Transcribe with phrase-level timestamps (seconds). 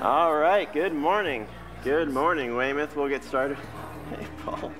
[0.00, 1.48] All right, good morning.
[1.82, 2.94] Good morning, Weymouth.
[2.94, 3.58] We'll get started.
[4.10, 4.70] Hey, Paul.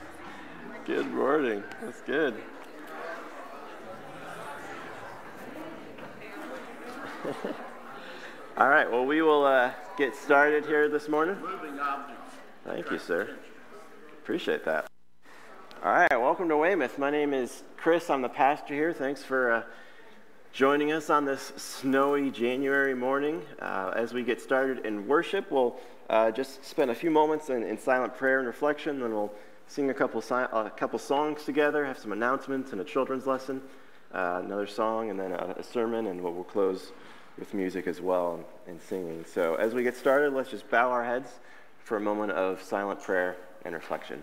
[0.84, 1.64] Good morning.
[1.80, 2.34] That's good.
[8.56, 11.38] All right, well, we will uh, get started here this morning.
[12.64, 13.36] Thank you, sir.
[14.22, 14.86] Appreciate that.
[15.84, 16.98] All right, welcome to Weymouth.
[16.98, 18.08] My name is Chris.
[18.08, 18.92] I'm the pastor here.
[18.92, 19.62] Thanks for uh,
[20.52, 23.42] joining us on this snowy January morning.
[23.58, 25.76] Uh, as we get started in worship, we'll
[26.10, 29.32] uh, just spend a few moments in, in, silent prayer and reflection, then we'll
[29.66, 33.62] sing a couple, si- a couple songs together, have some announcements and a children's lesson,
[34.12, 36.92] uh, another song, and then a, a, sermon, and we'll, we'll close
[37.38, 39.24] with music as well and, and singing.
[39.24, 41.30] So as we get started, let's just bow our heads
[41.78, 44.22] for a moment of silent prayer and reflection.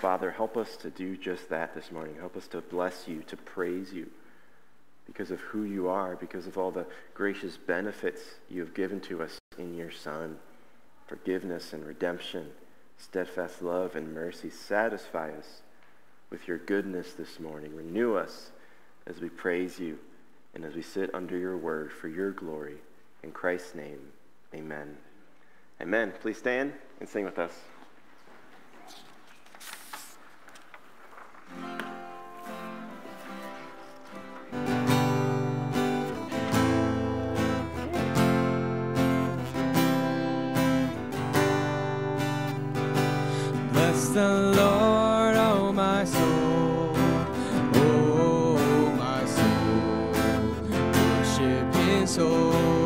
[0.00, 2.16] Father, help us to do just that this morning.
[2.18, 4.08] Help us to bless you, to praise you
[5.06, 9.22] because of who you are, because of all the gracious benefits you have given to
[9.22, 10.38] us in your Son
[11.10, 12.46] forgiveness and redemption,
[12.96, 14.48] steadfast love and mercy.
[14.48, 15.62] Satisfy us
[16.30, 17.74] with your goodness this morning.
[17.74, 18.52] Renew us
[19.08, 19.98] as we praise you
[20.54, 22.76] and as we sit under your word for your glory.
[23.24, 23.98] In Christ's name,
[24.54, 24.96] amen.
[25.82, 26.12] Amen.
[26.20, 27.52] Please stand and sing with us.
[44.12, 46.92] The Lord, oh my soul,
[47.76, 50.12] oh my soul,
[50.92, 52.79] worship His holy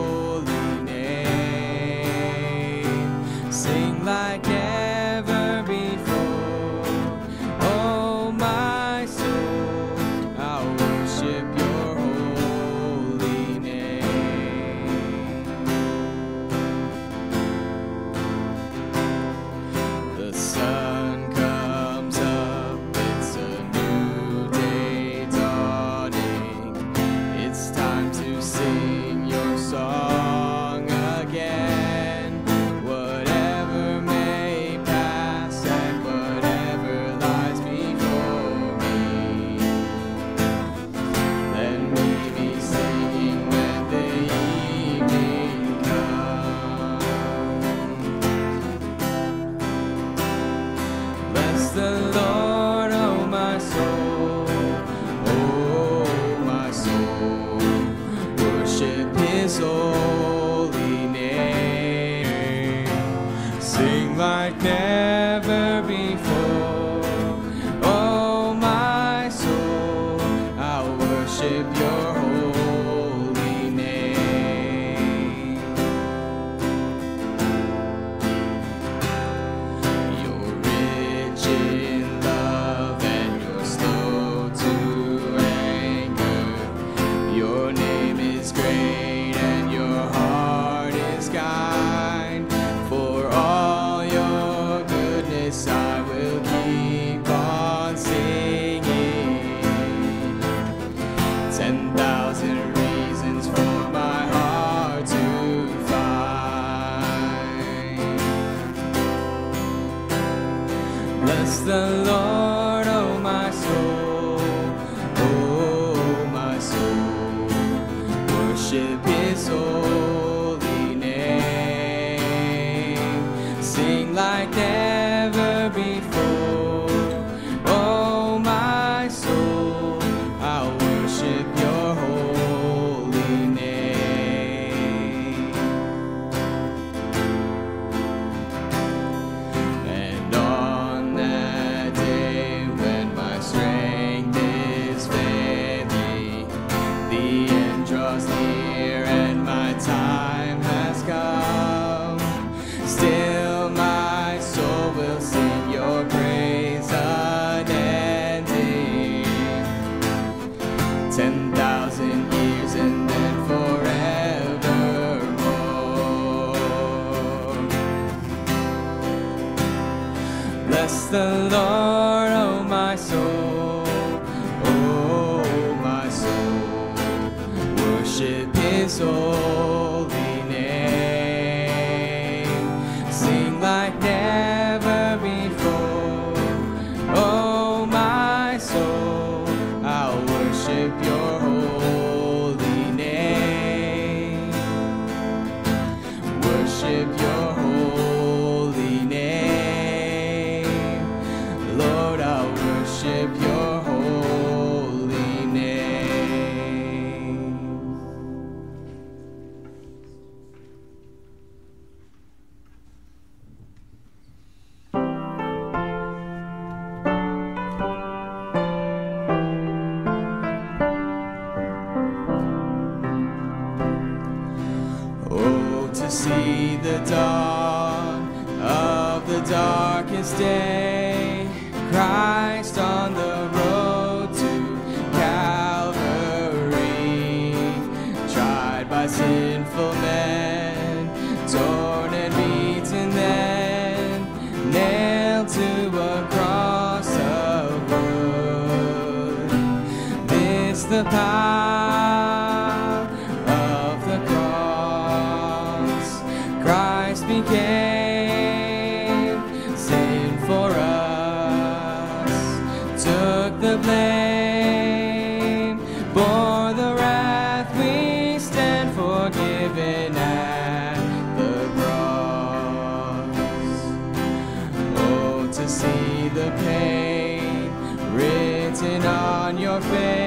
[279.55, 280.24] on your face,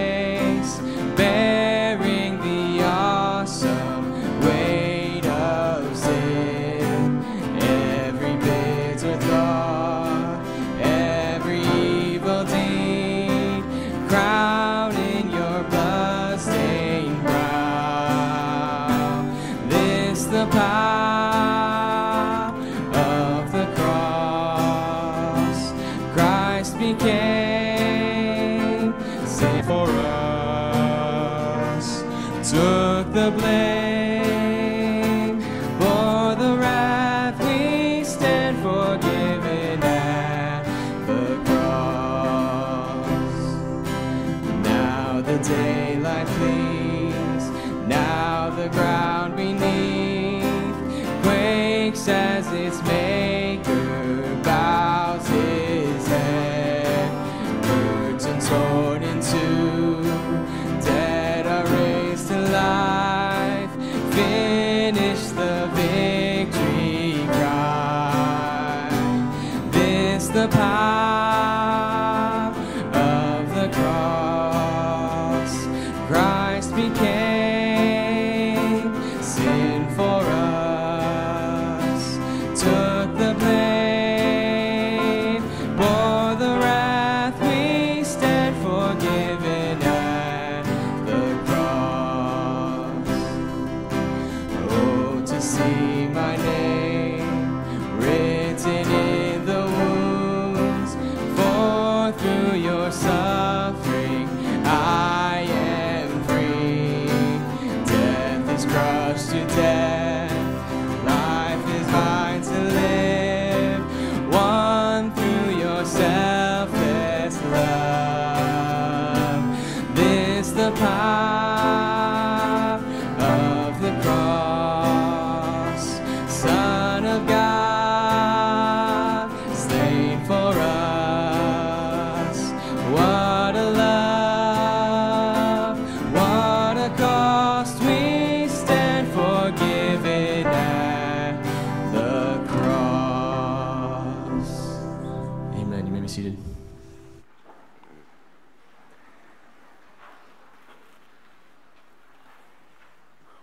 [146.18, 146.36] seated.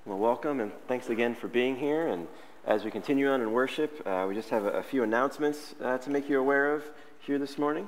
[0.04, 2.09] Well, welcome and thanks again for being here.
[2.09, 2.26] And
[2.66, 5.99] as we continue on in worship, uh, we just have a, a few announcements uh,
[5.99, 6.83] to make you aware of
[7.21, 7.87] here this morning.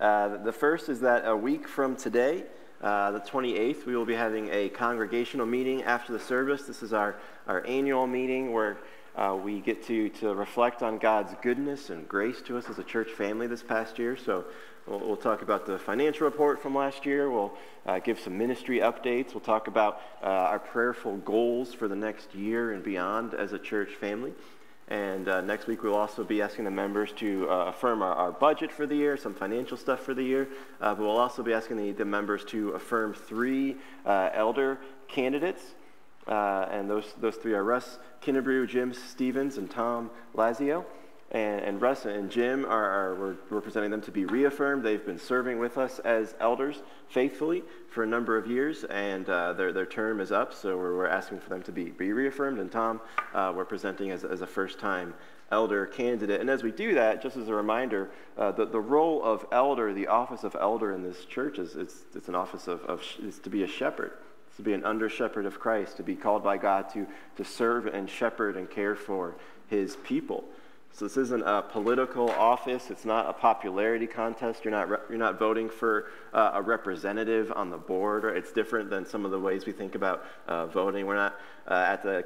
[0.00, 2.44] Uh, the first is that a week from today,
[2.80, 6.62] uh, the 28th, we will be having a congregational meeting after the service.
[6.62, 7.16] This is our,
[7.46, 8.78] our annual meeting where
[9.16, 12.84] uh, we get to, to reflect on God's goodness and grace to us as a
[12.84, 14.16] church family this past year.
[14.16, 14.44] So
[14.86, 17.30] we'll, we'll talk about the financial report from last year.
[17.30, 17.56] We'll
[17.86, 19.32] uh, give some ministry updates.
[19.32, 23.58] We'll talk about uh, our prayerful goals for the next year and beyond as a
[23.58, 24.32] church family.
[24.88, 28.32] And uh, next week, we'll also be asking the members to uh, affirm our, our
[28.32, 30.48] budget for the year, some financial stuff for the year.
[30.80, 34.78] Uh, but we'll also be asking the, the members to affirm three elder
[35.08, 35.62] candidates.
[36.26, 40.84] Uh, and those, those three are Russ Kinnebrew, Jim Stevens, and Tom Lazio.
[41.30, 44.84] And, and Russ and Jim are, are we're, presenting them to be reaffirmed.
[44.84, 49.52] They've been serving with us as elders faithfully for a number of years, and uh,
[49.54, 52.60] their, their term is up, so we're, we're asking for them to be, be reaffirmed.
[52.60, 53.00] And Tom,
[53.34, 55.12] uh, we're presenting as, as a first time
[55.50, 56.40] elder candidate.
[56.40, 59.92] And as we do that, just as a reminder, uh, the, the role of elder,
[59.92, 63.40] the office of elder in this church, is it's, it's an office of, of is
[63.40, 64.12] to be a shepherd
[64.56, 67.06] to be an under shepherd of Christ, to be called by God to,
[67.36, 69.34] to serve and shepherd and care for
[69.68, 70.44] his people.
[70.92, 72.88] So this isn't a political office.
[72.88, 74.64] It's not a popularity contest.
[74.64, 78.24] You're not, re- you're not voting for uh, a representative on the board.
[78.36, 81.04] It's different than some of the ways we think about uh, voting.
[81.06, 82.24] We're not uh, at the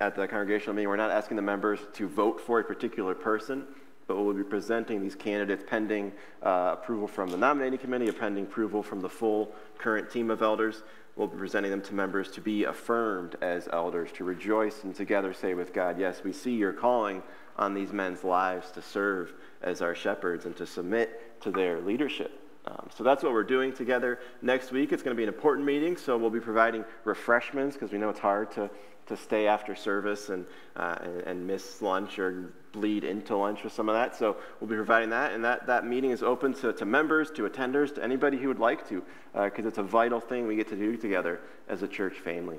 [0.00, 0.88] at the congregational meeting.
[0.88, 3.64] We're not asking the members to vote for a particular person.
[4.08, 6.12] But we'll be presenting these candidates pending
[6.42, 10.82] uh, approval from the nominating committee, pending approval from the full current team of elders.
[11.14, 15.32] We'll be presenting them to members to be affirmed as elders, to rejoice and together
[15.34, 17.22] say with God, Yes, we see your calling
[17.56, 22.40] on these men's lives to serve as our shepherds and to submit to their leadership.
[22.66, 24.92] Um, so that's what we're doing together next week.
[24.92, 28.10] It's going to be an important meeting, so we'll be providing refreshments because we know
[28.10, 28.70] it's hard to,
[29.06, 30.46] to stay after service and,
[30.76, 34.16] uh, and, and, miss lunch or bleed into lunch with some of that.
[34.16, 37.48] So we'll be providing that, and that, that meeting is open to, to members, to
[37.48, 40.68] attenders, to anybody who would like to, because uh, it's a vital thing we get
[40.68, 42.58] to do together as a church family.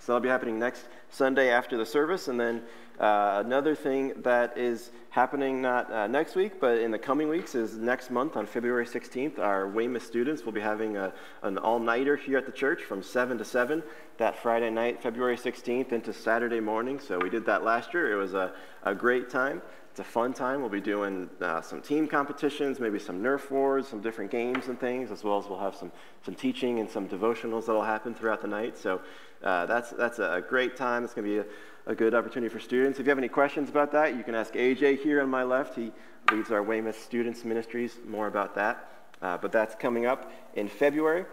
[0.00, 2.62] So that'll be happening next Sunday after the service, and then
[3.00, 7.54] uh, another thing that is happening not uh, next week, but in the coming weeks
[7.54, 11.12] is next month on February 16th, our Weymouth students will be having a,
[11.42, 13.82] an all nighter here at the church from 7 to 7
[14.18, 16.98] that Friday night, February 16th, into Saturday morning.
[16.98, 18.12] So we did that last year.
[18.12, 18.52] It was a,
[18.82, 19.62] a great time.
[19.98, 20.60] It's a fun time.
[20.60, 24.78] We'll be doing uh, some team competitions, maybe some Nerf wars, some different games and
[24.78, 25.90] things, as well as we'll have some,
[26.24, 28.78] some teaching and some devotionals that will happen throughout the night.
[28.78, 29.00] So
[29.42, 31.02] uh, that's, that's a great time.
[31.02, 31.44] It's going to be a
[31.88, 33.00] a good opportunity for students.
[33.00, 35.74] If you have any questions about that, you can ask AJ here on my left.
[35.74, 35.90] He
[36.30, 38.92] leads our Weymouth Students Ministries, more about that.
[39.22, 41.24] Uh, but that's coming up in February.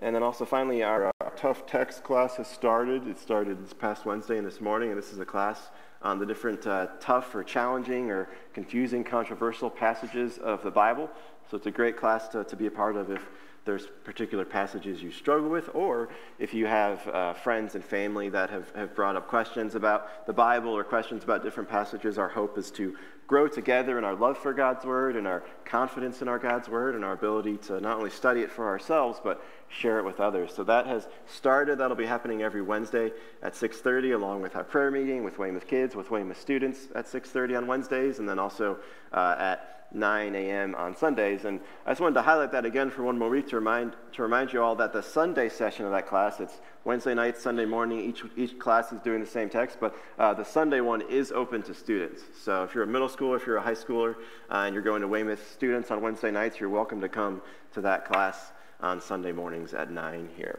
[0.00, 3.06] And then also finally, our uh, tough text class has started.
[3.06, 5.68] It started this past Wednesday and this morning, and this is a class
[6.02, 11.10] on the different uh, tough or challenging or confusing, controversial passages of the Bible.
[11.50, 13.22] So it's a great class to, to be a part of if
[13.64, 18.50] there's particular passages you struggle with, or if you have uh, friends and family that
[18.50, 22.58] have, have brought up questions about the Bible or questions about different passages, our hope
[22.58, 22.96] is to
[23.28, 26.96] grow together in our love for God's Word and our confidence in our God's Word
[26.96, 30.54] and our ability to not only study it for ourselves, but share it with others.
[30.54, 31.78] So that has started.
[31.78, 33.10] That'll be happening every Wednesday
[33.42, 37.58] at 6.30, along with our prayer meeting with Weymouth kids, with Weymouth students at 6.30
[37.58, 38.78] on Wednesdays, and then also
[39.12, 40.74] uh, at 9 a.m.
[40.74, 41.44] on Sundays.
[41.44, 44.22] And I just wanted to highlight that again for one more week to remind, to
[44.22, 48.00] remind you all that the Sunday session of that class, it's Wednesday night, Sunday morning,
[48.00, 51.62] each, each class is doing the same text, but uh, the Sunday one is open
[51.62, 52.22] to students.
[52.42, 54.16] So if you're a middle schooler, if you're a high schooler,
[54.50, 57.42] uh, and you're going to Weymouth students on Wednesday nights, you're welcome to come
[57.74, 60.58] to that class on Sunday mornings at 9 here.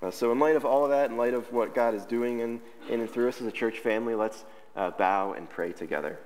[0.00, 2.40] Uh, so, in light of all of that, in light of what God is doing
[2.40, 4.44] in, in and through us as a church family, let's
[4.76, 6.18] uh, bow and pray together.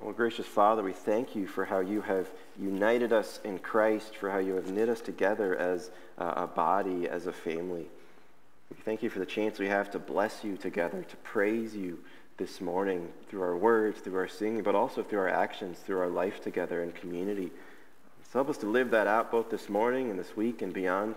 [0.00, 4.30] Well, gracious Father, we thank you for how you have united us in Christ, for
[4.30, 7.86] how you have knit us together as a body, as a family.
[8.68, 12.00] We thank you for the chance we have to bless you together, to praise you
[12.42, 16.08] this morning through our words, through our singing, but also through our actions, through our
[16.08, 17.52] life together in community.
[18.24, 21.14] So help us to live that out both this morning and this week and beyond.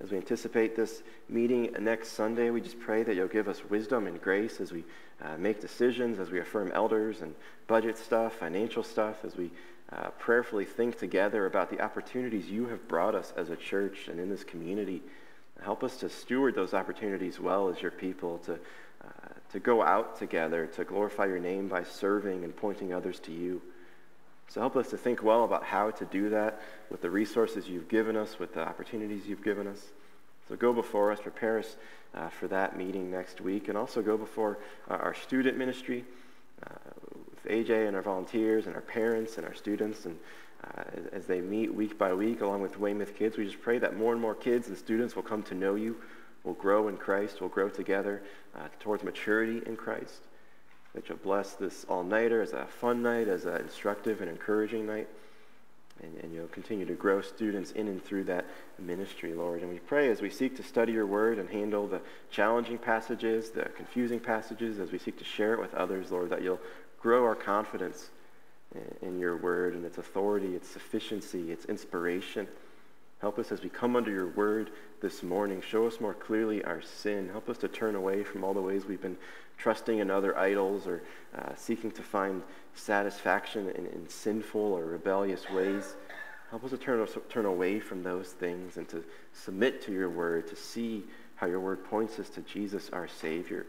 [0.00, 4.06] As we anticipate this meeting next Sunday, we just pray that you'll give us wisdom
[4.06, 4.84] and grace as we
[5.20, 7.34] uh, make decisions, as we affirm elders and
[7.66, 9.50] budget stuff, financial stuff, as we
[9.90, 14.20] uh, prayerfully think together about the opportunities you have brought us as a church and
[14.20, 15.02] in this community.
[15.62, 18.56] Help us to steward those opportunities well as your people, to,
[19.52, 23.60] to go out together, to glorify your name by serving and pointing others to you.
[24.48, 27.88] So help us to think well about how to do that with the resources you've
[27.88, 29.80] given us, with the opportunities you've given us.
[30.48, 31.76] So go before us, prepare us
[32.14, 34.58] uh, for that meeting next week, and also go before
[34.90, 36.04] uh, our student ministry
[36.66, 36.74] uh,
[37.30, 40.04] with AJ and our volunteers and our parents and our students.
[40.06, 40.18] And
[40.64, 43.96] uh, as they meet week by week along with Weymouth kids, we just pray that
[43.96, 45.96] more and more kids and students will come to know you,
[46.44, 48.22] will grow in Christ, We'll grow together
[48.56, 50.20] uh, towards maturity in Christ
[50.94, 54.86] that you'll bless this all nighter as a fun night, as an instructive and encouraging
[54.86, 55.08] night.
[56.02, 58.46] And, and, you'll continue to grow students in and through that
[58.78, 59.60] ministry, Lord.
[59.60, 63.50] And we pray as we seek to study your word and handle the challenging passages,
[63.50, 66.60] the confusing passages, as we seek to share it with others, Lord, that you'll
[66.98, 68.08] grow our confidence
[68.74, 72.48] in, in your word and its authority, its sufficiency, its inspiration.
[73.20, 74.70] Help us as we come under your word
[75.00, 75.62] this morning.
[75.62, 77.28] Show us more clearly our sin.
[77.30, 79.16] Help us to turn away from all the ways we've been
[79.56, 81.02] trusting in other idols or
[81.36, 82.42] uh, seeking to find
[82.74, 85.94] satisfaction in, in, sinful or rebellious ways.
[86.50, 90.46] Help us to turn, turn away from those things and to submit to your word,
[90.48, 91.04] to see
[91.36, 93.66] how your word points us to Jesus, our Savior,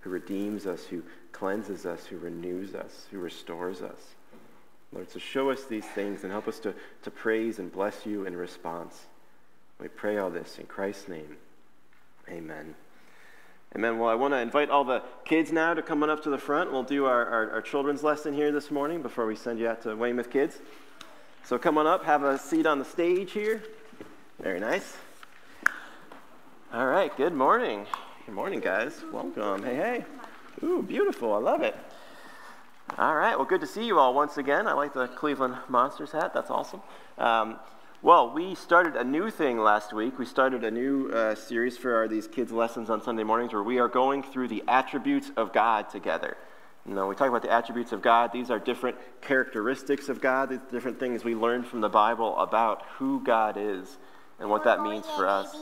[0.00, 4.14] who redeems us, who cleanses us, who renews us, who restores us.
[4.92, 8.26] Lord, so show us these things and help us to, to praise and bless you
[8.26, 9.06] in response.
[9.80, 11.36] We pray all this in Christ's name.
[12.28, 12.74] Amen.
[13.74, 13.98] Amen.
[13.98, 16.38] Well, I want to invite all the kids now to come on up to the
[16.38, 16.70] front.
[16.70, 19.82] We'll do our, our, our, children's lesson here this morning before we send you out
[19.82, 20.58] to Weymouth Kids.
[21.44, 23.62] So come on up, have a seat on the stage here.
[24.38, 24.98] Very nice.
[26.74, 27.86] All right, good morning.
[28.26, 29.00] Good morning, guys.
[29.12, 29.62] Welcome.
[29.62, 30.04] Hey, hey.
[30.62, 31.32] Ooh, beautiful.
[31.32, 31.76] I love it.
[32.98, 33.36] All right.
[33.36, 34.66] Well, good to see you all once again.
[34.66, 36.34] I like the Cleveland Monsters hat.
[36.34, 36.82] That's awesome.
[37.18, 37.56] Um,
[38.02, 40.18] well, we started a new thing last week.
[40.18, 43.62] We started a new uh, series for our, these kids' lessons on Sunday mornings where
[43.62, 46.38] we are going through the attributes of God together.
[46.86, 48.32] You know, we talk about the attributes of God.
[48.32, 52.86] These are different characteristics of God, these different things we learn from the Bible about
[52.96, 53.98] who God is
[54.38, 55.54] and what that means for us.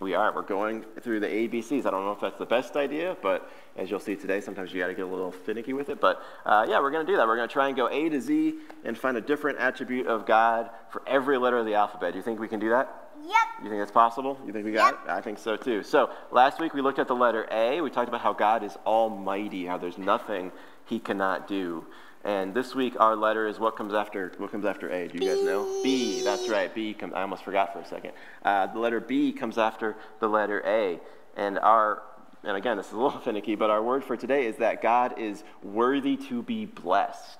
[0.00, 0.32] We are.
[0.34, 1.84] We're going through the ABCs.
[1.86, 4.80] I don't know if that's the best idea, but as you'll see today, sometimes you
[4.80, 6.00] got to get a little finicky with it.
[6.00, 7.26] But uh, yeah, we're going to do that.
[7.26, 10.24] We're going to try and go A to Z and find a different attribute of
[10.26, 12.12] God for every letter of the alphabet.
[12.12, 13.10] Do you think we can do that?
[13.24, 13.34] Yep.
[13.64, 14.38] You think that's possible?
[14.46, 15.00] You think we got Yep.
[15.04, 15.10] it?
[15.10, 15.82] I think so too.
[15.82, 17.80] So last week we looked at the letter A.
[17.80, 20.52] We talked about how God is almighty, how there's nothing
[20.86, 21.84] he cannot do.
[22.24, 25.08] And this week our letter is what comes after what comes after A.
[25.08, 25.80] Do you guys know?
[25.82, 26.22] B.
[26.22, 26.74] That's right.
[26.74, 26.94] B.
[26.94, 28.12] Come, I almost forgot for a second.
[28.44, 31.00] Uh, the letter B comes after the letter A.
[31.36, 32.02] And our
[32.42, 35.18] and again this is a little finicky, but our word for today is that God
[35.18, 37.38] is worthy to be blessed.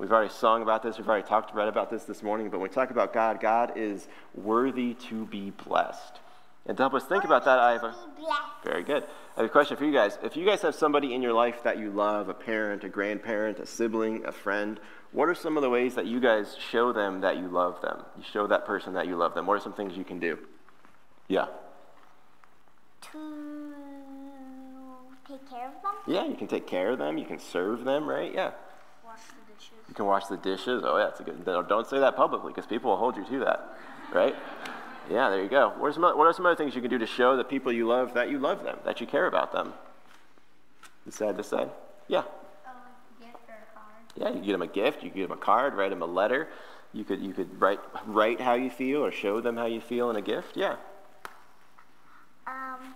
[0.00, 0.96] We've already sung about this.
[0.96, 2.48] We've already talked read about this this morning.
[2.48, 6.20] But when we talk about God, God is worthy to be blessed.
[6.66, 7.94] And to help us think about that, I have a
[8.62, 9.04] very good.
[9.36, 10.18] I have a question for you guys.
[10.22, 13.58] If you guys have somebody in your life that you love, a parent, a grandparent,
[13.58, 14.78] a sibling, a friend,
[15.12, 18.04] what are some of the ways that you guys show them that you love them?
[18.16, 19.46] You show that person that you love them.
[19.46, 20.38] What are some things you can do?
[21.28, 21.46] Yeah.
[23.12, 23.72] To
[25.26, 25.92] take care of them.
[26.06, 27.16] Yeah, you can take care of them.
[27.16, 28.32] You can serve them, right?
[28.32, 28.50] Yeah.
[29.04, 29.72] Wash the dishes.
[29.88, 30.82] You can wash the dishes.
[30.84, 31.44] Oh, yeah, that's a good.
[31.44, 33.76] Don't say that publicly because people will hold you to that,
[34.12, 34.36] right?
[35.10, 35.72] Yeah, there you go.
[35.76, 37.72] What are, some, what are some other things you can do to show the people
[37.72, 39.74] you love that you love them, that you care about them?
[41.04, 41.68] This side, this side.
[42.06, 42.20] Yeah.
[42.20, 44.04] A gift or a card.
[44.14, 45.02] Yeah, you can get them a gift.
[45.02, 45.74] You can give them a card.
[45.74, 46.48] Write them a letter.
[46.92, 50.10] You could you could write write how you feel or show them how you feel
[50.10, 50.56] in a gift.
[50.56, 50.76] Yeah.
[52.46, 52.94] Um.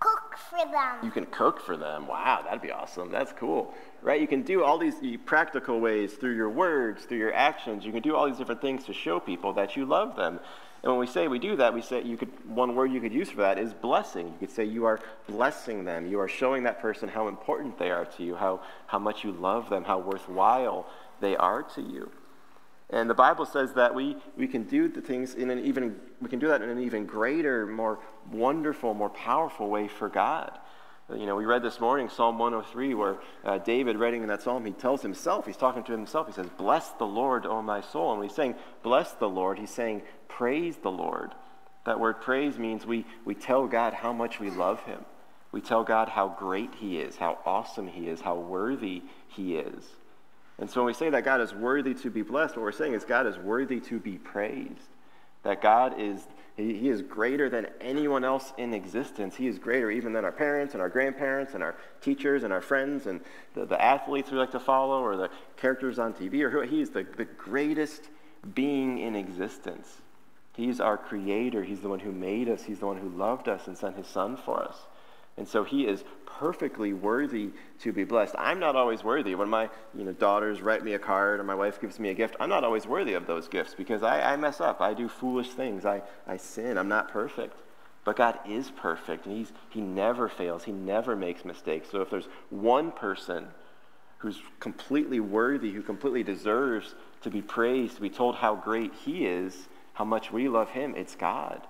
[0.00, 0.98] Cook for them.
[1.02, 2.06] You can cook for them.
[2.06, 3.10] Wow, that'd be awesome.
[3.10, 3.74] That's cool.
[4.06, 4.20] Right?
[4.20, 7.84] You can do all these practical ways through your words, through your actions.
[7.84, 10.38] You can do all these different things to show people that you love them.
[10.84, 13.12] And when we say we do that, we say you could one word you could
[13.12, 14.28] use for that is blessing.
[14.28, 16.06] You could say you are blessing them.
[16.06, 19.32] You are showing that person how important they are to you, how how much you
[19.32, 20.86] love them, how worthwhile
[21.20, 22.08] they are to you.
[22.90, 26.28] And the Bible says that we, we can do the things in an even we
[26.28, 27.98] can do that in an even greater, more
[28.30, 30.56] wonderful, more powerful way for God.
[31.14, 34.64] You know, we read this morning Psalm 103, where uh, David, writing in that psalm,
[34.64, 38.10] he tells himself, he's talking to himself, he says, "Bless the Lord, O my soul."
[38.10, 41.32] And when he's saying, "Bless the Lord," he's saying, "Praise the Lord."
[41.84, 45.04] That word praise means we we tell God how much we love Him.
[45.52, 49.84] We tell God how great He is, how awesome He is, how worthy He is.
[50.58, 52.94] And so when we say that God is worthy to be blessed, what we're saying
[52.94, 54.88] is God is worthy to be praised.
[55.46, 59.36] That God is, he, he is greater than anyone else in existence.
[59.36, 62.60] He is greater even than our parents and our grandparents and our teachers and our
[62.60, 63.20] friends and
[63.54, 66.62] the, the athletes we like to follow or the characters on TV or who.
[66.62, 68.08] He is the, the greatest
[68.54, 70.02] being in existence.
[70.56, 71.62] He's our creator.
[71.62, 72.64] He's the one who made us.
[72.64, 74.76] He's the one who loved us and sent his son for us.
[75.36, 78.34] And so he is perfectly worthy to be blessed.
[78.38, 79.34] I'm not always worthy.
[79.34, 82.14] When my you know, daughters write me a card or my wife gives me a
[82.14, 84.80] gift, I'm not always worthy of those gifts because I, I mess up.
[84.80, 85.84] I do foolish things.
[85.84, 86.78] I, I sin.
[86.78, 87.56] I'm not perfect.
[88.06, 90.62] But God is perfect, and he's, He never fails.
[90.62, 91.88] He never makes mistakes.
[91.90, 93.48] So if there's one person
[94.18, 99.26] who's completely worthy, who completely deserves to be praised, to be told how great He
[99.26, 101.66] is, how much we love Him, it's God.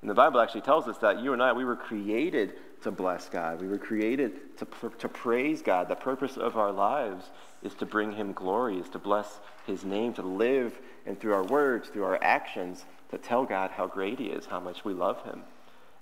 [0.00, 3.28] And the Bible actually tells us that you and I, we were created to bless
[3.28, 3.60] God.
[3.60, 4.66] We were created to,
[4.98, 5.88] to praise God.
[5.88, 7.30] The purpose of our lives
[7.62, 11.44] is to bring Him glory, is to bless His name, to live, and through our
[11.44, 15.22] words, through our actions, to tell God how great He is, how much we love
[15.24, 15.42] Him.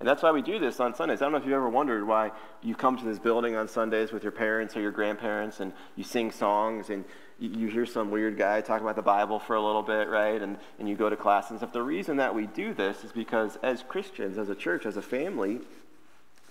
[0.01, 1.23] And that's why we do this on Sundays.
[1.23, 4.11] I don't know if you've ever wondered why you come to this building on Sundays
[4.11, 7.05] with your parents or your grandparents and you sing songs and
[7.39, 10.43] you, hear some weird guy talk about the Bible for a little bit, right?
[10.43, 11.73] And, and you go to class and stuff.
[11.73, 15.03] The reason that we do this is because as Christians, as a church, as a
[15.03, 15.61] family,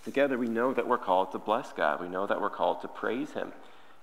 [0.03, 2.01] together we know that we're called to bless God.
[2.01, 3.51] We know that we're called to praise Him.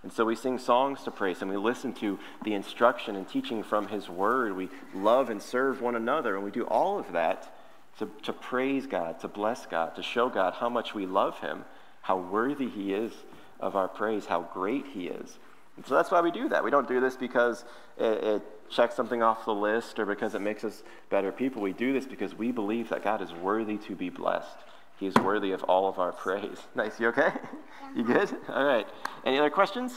[0.03, 1.49] And so we sing songs to praise Him.
[1.49, 4.57] We listen to the instruction and teaching from His Word.
[4.57, 6.37] We love and serve one another.
[6.37, 7.53] And we do all of that
[7.99, 11.65] to, to praise God, to bless God, to show God how much we love Him,
[12.03, 13.13] how worthy He is
[13.59, 15.39] of our praise, how great He is.
[15.77, 16.63] And so that's why we do that.
[16.63, 17.65] We don't do this because
[17.97, 21.63] it, it checks something off the list or because it makes us better people.
[21.63, 24.57] We do this because we believe that God is worthy to be blessed.
[24.99, 26.59] He is worthy of all of our praise.
[26.75, 26.99] Nice.
[27.01, 27.33] You okay?
[27.97, 28.31] You good?
[28.51, 28.87] All right.
[29.25, 29.95] Any other questions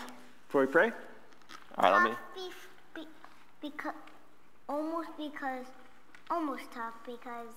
[0.47, 0.91] before we pray?
[1.77, 2.17] All right, let me.
[2.95, 3.07] Be,
[3.61, 3.93] because
[4.69, 5.65] almost because
[6.29, 7.53] almost tough because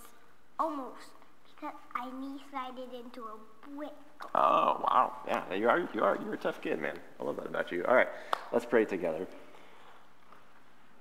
[0.58, 1.10] almost
[1.46, 3.92] because I knee slided into a brick.
[4.34, 5.12] Oh, wow.
[5.26, 6.98] Yeah, you are, you are, you're a tough kid, man.
[7.20, 7.84] I love that about you.
[7.86, 8.08] All right,
[8.52, 9.26] let's pray together.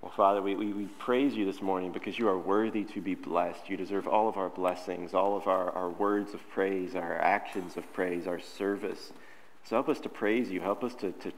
[0.03, 3.15] Well, Father, we, we, we praise you this morning because you are worthy to be
[3.15, 3.69] blessed.
[3.69, 7.77] You deserve all of our blessings, all of our, our words of praise, our actions
[7.77, 9.13] of praise, our service.
[9.63, 10.59] So help us to praise you.
[10.59, 11.31] Help us to, to,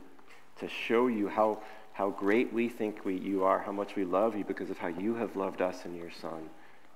[0.61, 1.59] to show you how,
[1.93, 4.87] how great we think we, you are, how much we love you because of how
[4.87, 6.49] you have loved us in your Son.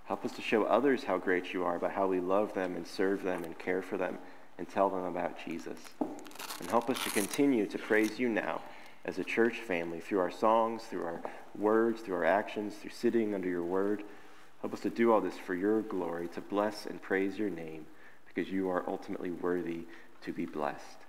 [0.05, 2.87] Help us to show others how great you are by how we love them and
[2.87, 4.17] serve them and care for them
[4.57, 5.77] and tell them about Jesus.
[5.99, 8.59] And help us to continue to praise you now
[9.09, 11.19] as a church family through our songs, through our
[11.57, 14.03] words, through our actions, through sitting under your word.
[14.61, 17.87] Help us to do all this for your glory, to bless and praise your name
[18.27, 19.81] because you are ultimately worthy
[20.21, 20.99] to be blessed.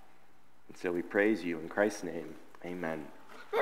[0.67, 2.33] And so we praise you in Christ's name.
[2.65, 3.05] Amen.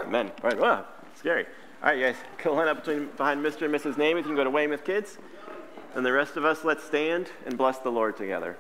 [0.05, 0.31] Amen.
[0.41, 1.45] All right, wow, scary.
[1.83, 3.63] All right, guys, go line up between, behind Mr.
[3.63, 3.97] and Mrs.
[3.97, 4.17] Name.
[4.17, 5.17] If you can go to Weymouth Kids.
[5.95, 8.57] And the rest of us, let's stand and bless the Lord together.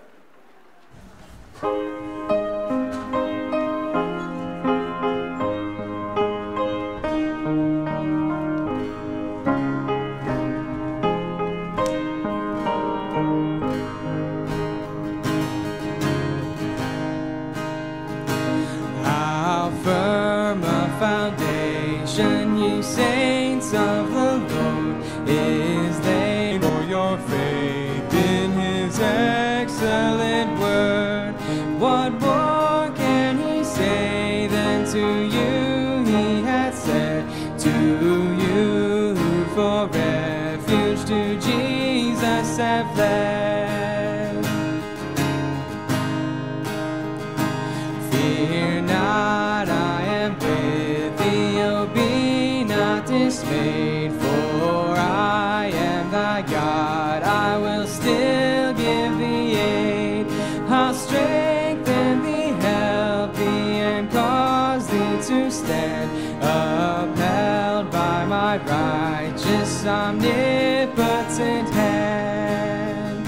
[69.79, 73.25] Righteous, omnipotent hand.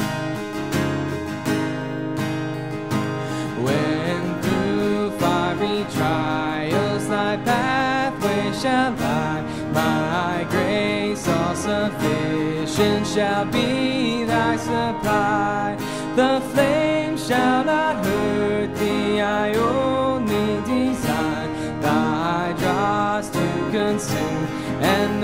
[3.64, 14.58] When through fiery trials thy pathway shall lie, my grace all sufficient shall be thy
[14.58, 15.78] supply.
[16.16, 19.91] The flame shall not hurt thee, I only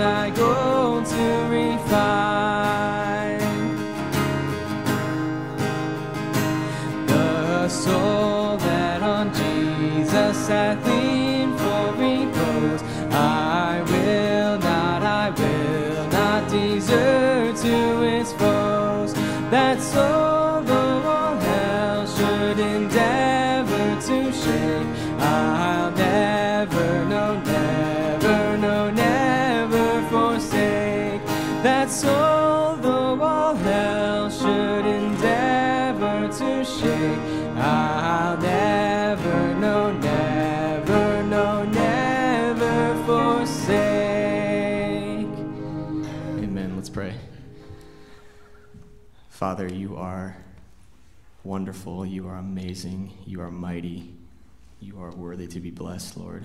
[0.00, 2.37] and go to refine.
[49.58, 50.36] Father, you are
[51.42, 52.06] wonderful.
[52.06, 53.12] You are amazing.
[53.26, 54.14] You are mighty.
[54.78, 56.44] You are worthy to be blessed, Lord.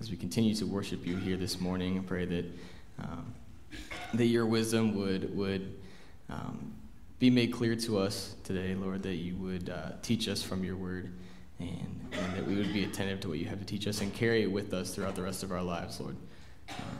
[0.00, 2.44] As we continue to worship you here this morning, I pray that
[2.98, 3.32] um,
[4.12, 5.74] that your wisdom would would
[6.28, 6.74] um,
[7.18, 9.02] be made clear to us today, Lord.
[9.02, 11.10] That you would uh, teach us from your word,
[11.58, 14.12] and, and that we would be attentive to what you have to teach us and
[14.12, 16.18] carry it with us throughout the rest of our lives, Lord.
[16.68, 16.98] Um,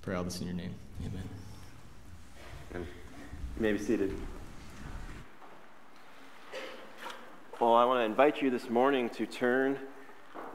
[0.00, 0.74] pray all this in your name.
[1.04, 1.28] Amen.
[3.58, 4.16] May be seated.
[7.60, 9.78] Well, I want to invite you this morning to turn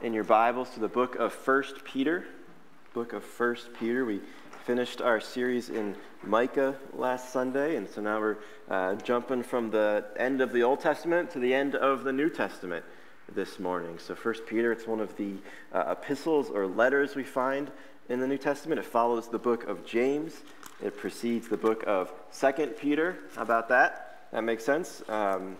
[0.02, 2.24] in your Bibles to the book of 1 Peter.
[2.94, 4.04] Book of 1 Peter.
[4.04, 4.20] We
[4.64, 8.38] finished our series in Micah last Sunday, and so now we're
[8.68, 12.28] uh, jumping from the end of the Old Testament to the end of the New
[12.28, 12.84] Testament
[13.32, 14.00] this morning.
[14.00, 15.34] So 1 Peter, it's one of the
[15.72, 17.70] uh, epistles or letters we find
[18.08, 18.80] in the New Testament.
[18.80, 20.42] It follows the book of James.
[20.82, 23.16] It precedes the book of 2 Peter.
[23.36, 24.26] How about that?
[24.32, 25.04] That makes sense.
[25.08, 25.56] Um,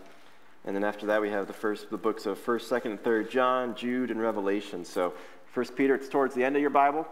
[0.67, 3.29] and then after that, we have the first the books of 1st, 2nd, and 3rd
[3.31, 4.83] John, Jude, and Revelation.
[4.83, 5.13] So
[5.53, 7.07] First Peter, it's towards the end of your Bible.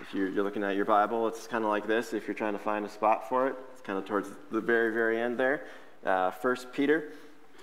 [0.00, 2.12] If you're, you're looking at your Bible, it's kind of like this.
[2.12, 4.92] If you're trying to find a spot for it, it's kind of towards the very,
[4.94, 5.64] very end there.
[6.06, 6.30] Uh,
[6.72, 7.12] Peter.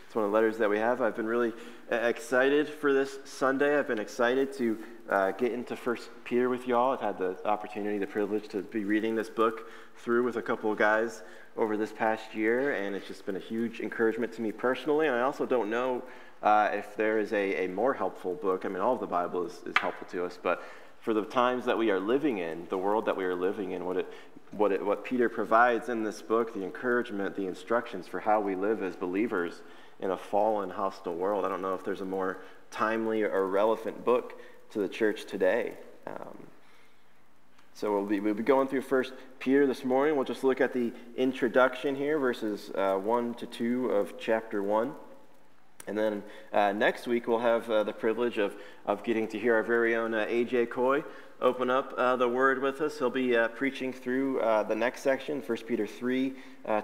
[0.06, 1.02] It's one of the letters that we have.
[1.02, 1.54] I've been really
[1.89, 3.80] uh, excited for this Sunday.
[3.80, 4.78] I've been excited to
[5.10, 6.93] uh, get into First Peter with y'all.
[6.93, 10.72] I've had the opportunity, the privilege to be reading this book through with a couple
[10.72, 11.24] of guys
[11.58, 15.08] over this past year, and it's just been a huge encouragement to me personally.
[15.08, 16.04] And I also don't know
[16.43, 18.65] uh, if there is a, a more helpful book.
[18.65, 20.63] I mean, all of the Bible is, is helpful to us, but
[21.02, 23.86] for the times that we are living in, the world that we are living in,
[23.86, 24.13] what, it,
[24.52, 28.56] what, it, what Peter provides in this book, the encouragement, the instructions for how we
[28.56, 29.62] live as believers
[30.02, 31.45] in a fallen, hostile world.
[31.45, 34.39] I don't know if there's a more timely or relevant book
[34.71, 35.73] to the church today.
[36.05, 36.38] Um,
[37.73, 40.15] so we'll be, we'll be going through First Peter this morning.
[40.15, 44.93] We'll just look at the introduction here, verses uh, 1 to 2 of chapter 1.
[45.88, 48.55] And then uh, next week, we'll have uh, the privilege of,
[48.86, 51.03] of getting to hear our very own uh, AJ Coy
[51.41, 52.99] open up uh, the word with us.
[52.99, 56.34] He'll be uh, preaching through the next section, 1 Peter 3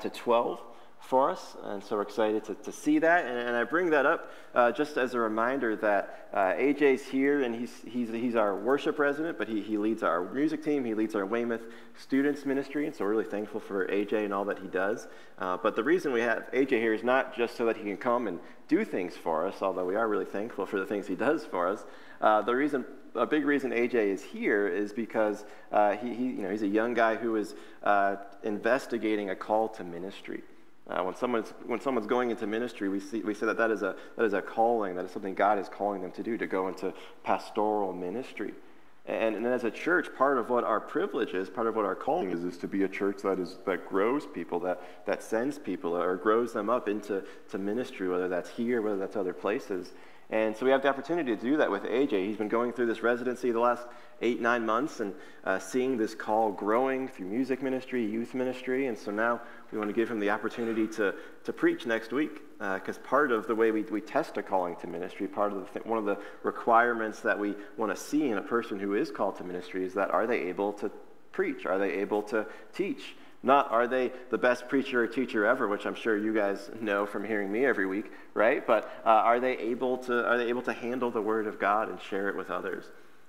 [0.01, 0.61] to 12
[1.05, 3.25] for us, and so we're excited to, to see that.
[3.25, 7.43] And, and I bring that up uh, just as a reminder that uh, AJ's here,
[7.43, 10.93] and he's, he's, he's our worship resident, but he, he leads our music team, he
[10.93, 11.61] leads our Weymouth
[11.97, 15.07] students ministry, and so we're really thankful for AJ and all that he does.
[15.37, 17.97] Uh, but the reason we have AJ here is not just so that he can
[17.97, 21.15] come and do things for us, although we are really thankful for the things he
[21.15, 21.85] does for us.
[22.19, 22.83] Uh, the reason
[23.15, 26.67] a big reason AJ is here is because uh, he, he, you know, he's a
[26.67, 30.43] young guy who is uh, investigating a call to ministry.
[30.87, 33.81] Uh, when, someone's, when someone's going into ministry, we, see, we say that that is,
[33.81, 36.45] a, that is a calling, that is something God is calling them to do, to
[36.45, 36.93] go into
[37.23, 38.53] pastoral ministry.
[39.07, 41.95] And, and as a church, part of what our privilege is, part of what our
[41.95, 45.59] calling is, is to be a church that, is, that grows people, that, that sends
[45.59, 49.93] people, or grows them up into to ministry, whether that's here, whether that's other places.
[50.31, 52.25] And so we have the opportunity to do that with AJ.
[52.25, 53.85] He's been going through this residency the last
[54.21, 58.87] eight, nine months and uh, seeing this call growing through music ministry, youth ministry.
[58.87, 59.41] And so now
[59.71, 63.31] we want to give him the opportunity to, to preach next week because uh, part
[63.31, 65.97] of the way we, we test a calling to ministry, part of the th- one
[65.97, 69.43] of the requirements that we want to see in a person who is called to
[69.43, 70.91] ministry is that are they able to
[71.31, 71.65] preach?
[71.65, 73.15] Are they able to teach?
[73.43, 77.05] Not are they the best preacher or teacher ever, which I'm sure you guys know
[77.05, 78.65] from hearing me every week, right?
[78.65, 81.89] But uh, are they able to are they able to handle the word of God
[81.89, 82.85] and share it with others?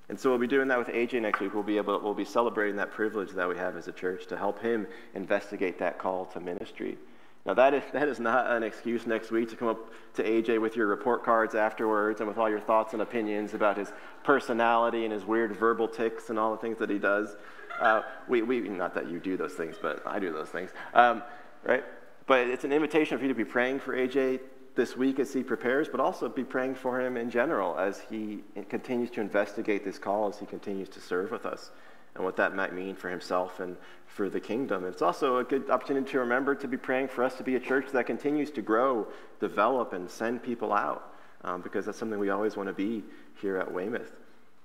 [0.09, 1.53] And so we'll be doing that with AJ next week.
[1.53, 4.37] We'll be able we'll be celebrating that privilege that we have as a church to
[4.37, 6.97] help him investigate that call to ministry.
[7.45, 10.61] Now that is that is not an excuse next week to come up to AJ
[10.61, 13.93] with your report cards afterwards and with all your thoughts and opinions about his
[14.23, 17.37] personality and his weird verbal tics and all the things that he does.
[17.81, 21.23] Uh, we, we, not that you do those things, but I do those things, um,
[21.63, 21.85] right?
[22.27, 24.41] But it's an invitation for you to be praying for AJ
[24.77, 28.45] this week as he prepares, but also be praying for him in general as he
[28.69, 31.71] continues to investigate this call, as he continues to serve with us,
[32.15, 34.85] and what that might mean for himself and for the kingdom.
[34.85, 37.61] It's also a good opportunity to remember to be praying for us to be a
[37.61, 39.07] church that continues to grow,
[39.41, 41.13] develop, and send people out,
[41.43, 43.03] um, because that's something we always want to be
[43.41, 44.13] here at Weymouth.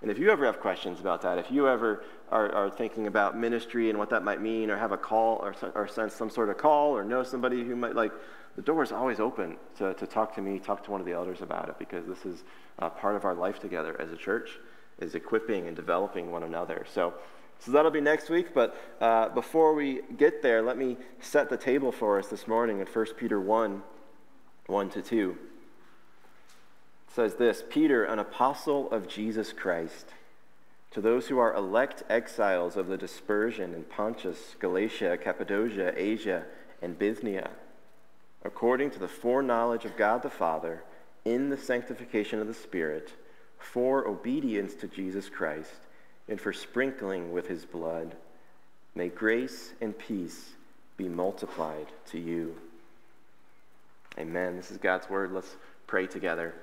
[0.02, 3.38] And if you ever have questions about that, if you ever are, are thinking about
[3.38, 6.50] ministry and what that might mean, or have a call or, or sense some sort
[6.50, 8.12] of call, or know somebody who might like,
[8.56, 11.14] the door is always open to, to talk to me, talk to one of the
[11.14, 12.44] elders about it, because this is
[12.80, 14.60] uh, part of our life together as a church,
[15.00, 16.86] is equipping and developing one another.
[16.94, 17.14] So,
[17.60, 18.54] so that'll be next week.
[18.54, 22.80] But uh, before we get there, let me set the table for us this morning
[22.80, 23.84] in 1 Peter 1
[24.68, 25.38] 1 to 2
[27.14, 30.08] says this Peter, an apostle of Jesus Christ,
[30.92, 36.46] to those who are elect exiles of the dispersion in Pontus, Galatia, Cappadocia, Asia,
[36.82, 37.52] and Bithynia,
[38.44, 40.84] according to the foreknowledge of God the Father,
[41.26, 43.14] in the sanctification of the Spirit,
[43.58, 45.70] for obedience to Jesus Christ,
[46.28, 48.16] and for sprinkling with his blood,
[48.96, 50.50] may grace and peace
[50.98, 52.56] be multiplied to you.
[54.18, 54.58] Amen.
[54.58, 55.32] This is God's word.
[55.32, 55.56] Let's
[55.88, 56.54] pray together.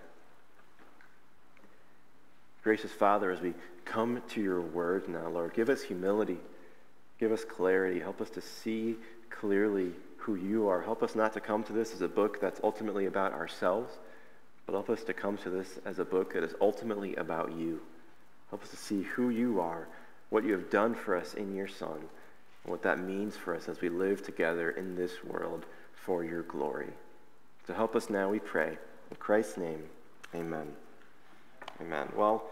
[2.63, 6.39] Gracious Father, as we come to your word now, Lord, give us humility,
[7.19, 8.97] give us clarity, help us to see
[9.31, 10.83] clearly who you are.
[10.83, 13.95] Help us not to come to this as a book that's ultimately about ourselves,
[14.67, 17.81] but help us to come to this as a book that is ultimately about you.
[18.51, 19.89] Help us to see who you are,
[20.31, 21.99] what you have done for us in your Son,
[22.65, 26.43] and what that means for us as we live together in this world for your
[26.43, 26.93] glory.
[27.67, 28.79] So help us now, we pray.
[29.11, 29.85] In Christ's name,
[30.35, 30.69] amen.
[31.81, 32.09] Amen.
[32.17, 32.45] Well,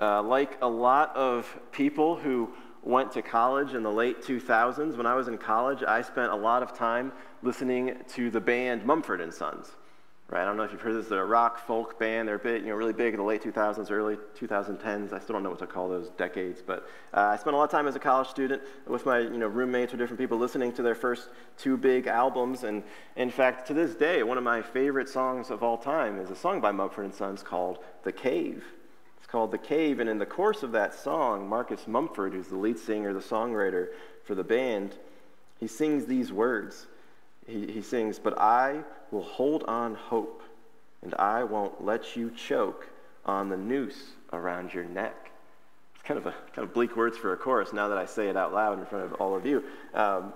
[0.00, 2.50] uh, like a lot of people who
[2.84, 6.36] went to college in the late 2000s, when I was in college, I spent a
[6.36, 9.70] lot of time listening to the band Mumford and Sons.
[10.28, 10.42] right?
[10.42, 11.08] I don't know if you've heard this.
[11.08, 12.28] They're a rock folk band.
[12.28, 15.14] They're big, you know, really big in the late 2000s, early 2010s.
[15.14, 17.64] I still don't know what to call those decades, but uh, I spent a lot
[17.64, 20.72] of time as a college student with my, you know, roommates or different people listening
[20.74, 22.64] to their first two big albums.
[22.64, 22.82] And
[23.16, 26.36] in fact, to this day, one of my favorite songs of all time is a
[26.36, 28.64] song by Mumford and Sons called "The Cave."
[29.34, 32.78] Called "The Cave," and in the course of that song, Marcus Mumford, who's the lead
[32.78, 33.88] singer, the songwriter
[34.22, 34.94] for the band,
[35.58, 36.86] he sings these words.
[37.44, 40.44] He, he sings, But I will hold on hope,
[41.02, 42.86] and I won't let you choke
[43.26, 45.32] on the noose around your neck.
[45.96, 48.28] It's kind of a kind of bleak words for a chorus now that I say
[48.28, 49.64] it out loud in front of all of you.
[49.94, 50.32] Um,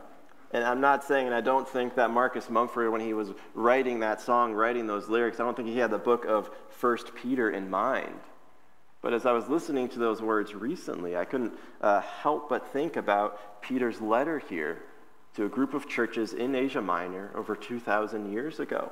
[0.52, 4.00] and I'm not saying, and I don't think that Marcus Mumford, when he was writing
[4.00, 7.48] that song, writing those lyrics, I don't think he had the book of First Peter
[7.48, 8.18] in mind.
[9.00, 12.96] But as I was listening to those words recently, I couldn't uh, help but think
[12.96, 14.82] about Peter's letter here
[15.36, 18.90] to a group of churches in Asia Minor over 2,000 years ago.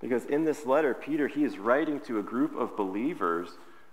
[0.00, 3.48] Because in this letter, Peter, he is writing to a group of believers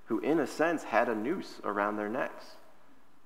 [0.05, 2.45] who, in a sense, had a noose around their necks.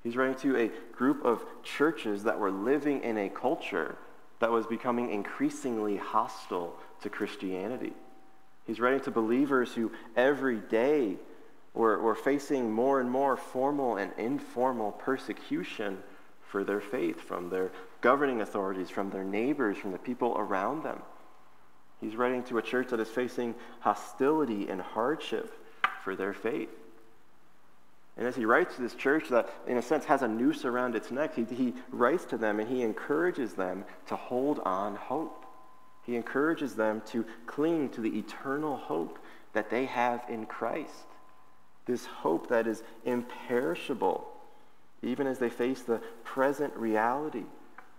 [0.04, 3.96] He's writing to a group of churches that were living in a culture
[4.40, 7.94] that was becoming increasingly hostile to Christianity.
[8.68, 11.18] He's writing to believers who every day
[11.76, 16.02] were, were facing more and more formal and informal persecution
[16.48, 21.02] for their faith from their governing authorities, from their neighbors, from the people around them.
[22.00, 25.54] He's writing to a church that is facing hostility and hardship
[26.04, 26.70] for their faith.
[28.18, 30.96] And as he writes to this church that, in a sense, has a noose around
[30.96, 35.46] its neck, he, he writes to them and he encourages them to hold on hope.
[36.04, 39.20] He encourages them to cling to the eternal hope
[39.54, 41.08] that they have in Christ.
[41.86, 44.28] This hope that is imperishable,
[45.02, 47.46] even as they face the present reality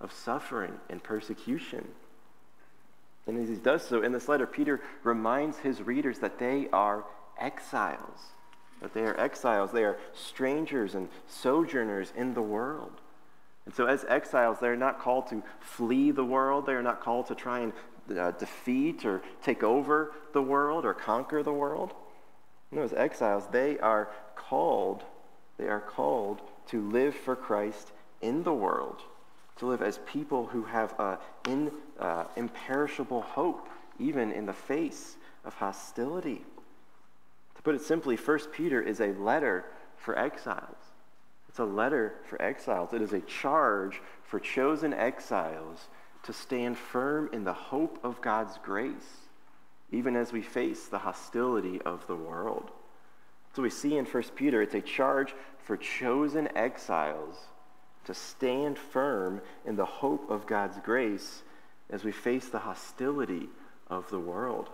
[0.01, 1.87] of suffering and persecution.
[3.27, 7.05] And as he does so in this letter, Peter reminds his readers that they are
[7.41, 8.21] exiles,
[8.81, 13.01] that they are exiles, they are strangers and sojourners in the world.
[13.65, 17.27] And so, as exiles, they're not called to flee the world, they are not called
[17.27, 17.73] to try and
[18.17, 21.93] uh, defeat or take over the world or conquer the world.
[22.71, 25.05] No, as exiles, they are called,
[25.59, 29.03] they are called to live for Christ in the world
[29.57, 35.17] to live as people who have an in, uh, imperishable hope, even in the face
[35.45, 36.45] of hostility.
[37.55, 39.65] To put it simply, 1 Peter is a letter
[39.97, 40.77] for exiles.
[41.49, 42.93] It's a letter for exiles.
[42.93, 45.89] It is a charge for chosen exiles
[46.25, 49.26] to stand firm in the hope of God's grace,
[49.91, 52.71] even as we face the hostility of the world.
[53.55, 57.37] So we see in 1 Peter, it's a charge for chosen exiles
[58.05, 61.43] to stand firm in the hope of God's grace
[61.91, 63.49] as we face the hostility
[63.89, 64.69] of the world.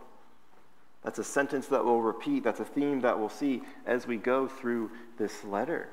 [1.03, 2.45] That's a sentence that we'll repeat.
[2.45, 5.89] That's a theme that we'll see as we go through this letter.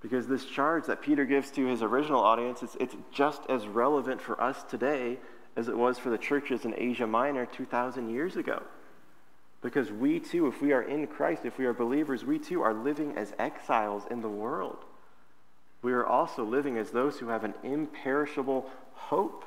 [0.00, 4.20] Because this charge that Peter gives to his original audience, it's, it's just as relevant
[4.20, 5.18] for us today
[5.56, 8.62] as it was for the churches in Asia Minor 2,000 years ago.
[9.62, 12.74] Because we too, if we are in Christ, if we are believers, we too are
[12.74, 14.84] living as exiles in the world
[15.86, 19.44] we are also living as those who have an imperishable hope,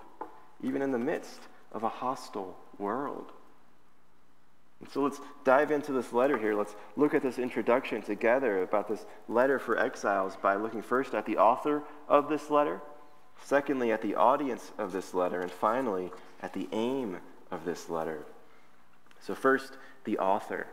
[0.64, 1.42] even in the midst
[1.74, 3.34] of a hostile world.
[4.80, 6.56] And so let's dive into this letter here.
[6.56, 11.26] Let's look at this introduction together about this letter for exiles by looking first at
[11.26, 12.80] the author of this letter,
[13.44, 16.12] secondly, at the audience of this letter, and finally,
[16.42, 17.18] at the aim
[17.52, 18.26] of this letter.
[19.22, 19.74] So, first,
[20.06, 20.68] the author.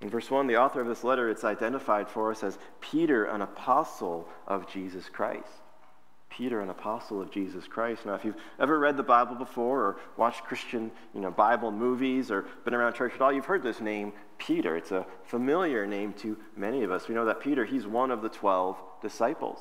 [0.00, 3.42] In verse 1, the author of this letter, it's identified for us as Peter, an
[3.42, 5.48] apostle of Jesus Christ.
[6.36, 8.04] Peter, an apostle of Jesus Christ.
[8.04, 12.30] Now, if you've ever read the Bible before or watched Christian you know, Bible movies
[12.30, 14.76] or been around church at all, you've heard this name, Peter.
[14.76, 17.06] It's a familiar name to many of us.
[17.08, 19.60] We know that Peter, he's one of the 12 disciples.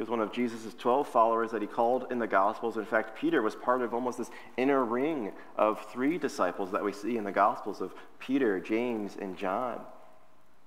[0.00, 2.78] He was one of Jesus' 12 followers that he called in the Gospels.
[2.78, 6.90] In fact, Peter was part of almost this inner ring of three disciples that we
[6.90, 9.78] see in the Gospels of Peter, James, and John.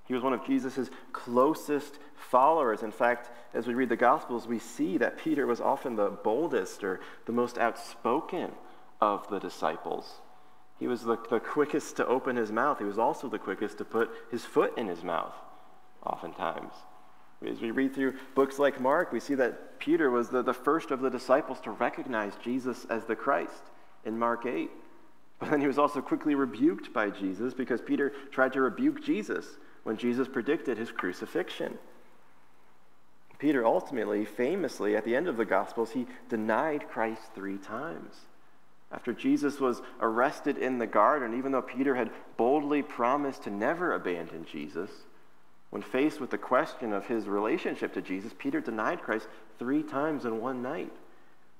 [0.06, 2.84] He was one of Jesus' closest followers.
[2.84, 6.84] In fact, as we read the Gospels, we see that Peter was often the boldest
[6.84, 8.52] or the most outspoken
[9.02, 10.22] of the disciples.
[10.78, 12.78] He was the, the quickest to open his mouth.
[12.78, 15.34] He was also the quickest to put his foot in his mouth,
[16.06, 16.74] oftentimes.
[17.46, 20.92] As we read through books like Mark, we see that Peter was the, the first
[20.92, 23.64] of the disciples to recognize Jesus as the Christ
[24.06, 24.70] in Mark 8.
[25.40, 29.46] But then he was also quickly rebuked by Jesus because Peter tried to rebuke Jesus
[29.84, 31.78] when Jesus predicted his crucifixion.
[33.40, 38.16] Peter ultimately, famously, at the end of the Gospels, he denied Christ three times.
[38.90, 43.94] After Jesus was arrested in the garden, even though Peter had boldly promised to never
[43.94, 44.92] abandon Jesus,
[45.74, 50.24] when faced with the question of his relationship to Jesus, Peter denied Christ three times
[50.24, 50.94] in one night.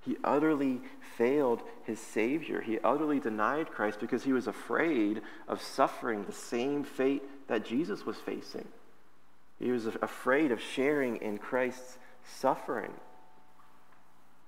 [0.06, 0.82] He utterly
[1.18, 2.62] failed his Savior.
[2.62, 8.06] He utterly denied Christ because he was afraid of suffering the same fate that Jesus
[8.06, 8.68] was facing.
[9.58, 12.94] He was afraid of sharing in Christ's suffering.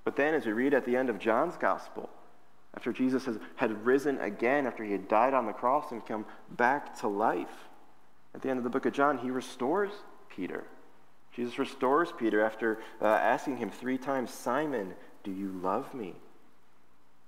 [0.03, 2.11] But then, as we read at the end of John's Gospel,
[2.75, 6.27] after Jesus has, had risen again, after he had died on the cross and come
[6.51, 7.67] back to life,
[8.35, 9.91] at the end of the book of John, he restores
[10.29, 10.65] Peter.
[11.33, 16.15] Jesus restores Peter after uh, asking him three times, Simon, do you love me?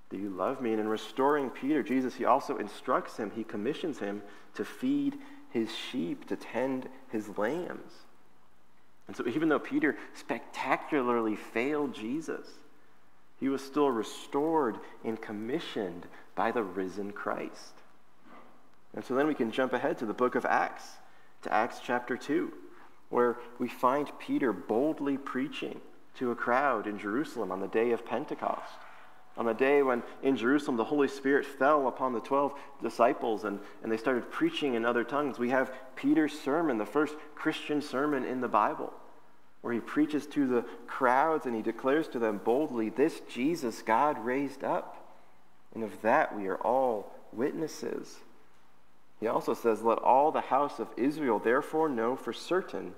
[0.10, 0.72] Do you love me?
[0.72, 4.22] And in restoring Peter, Jesus, he also instructs him, he commissions him
[4.56, 5.16] to feed
[5.50, 7.94] his sheep, to tend his lambs.
[9.08, 12.48] And so, even though Peter spectacularly failed Jesus,
[13.40, 16.06] he was still restored and commissioned
[16.36, 17.74] by the risen Christ.
[18.94, 20.84] And so then we can jump ahead to the book of Acts,
[21.44, 22.52] to Acts chapter 2,
[23.10, 25.80] where we find Peter boldly preaching
[26.16, 28.74] to a crowd in Jerusalem on the day of Pentecost.
[29.38, 33.60] On the day when in Jerusalem the Holy Spirit fell upon the 12 disciples and,
[33.84, 38.24] and they started preaching in other tongues, we have Peter's sermon, the first Christian sermon
[38.26, 38.92] in the Bible,
[39.62, 44.18] where he preaches to the crowds and he declares to them boldly, This Jesus God
[44.26, 45.14] raised up,
[45.76, 48.18] and of that we are all witnesses.
[49.20, 52.94] He also says, Let all the house of Israel therefore know for certain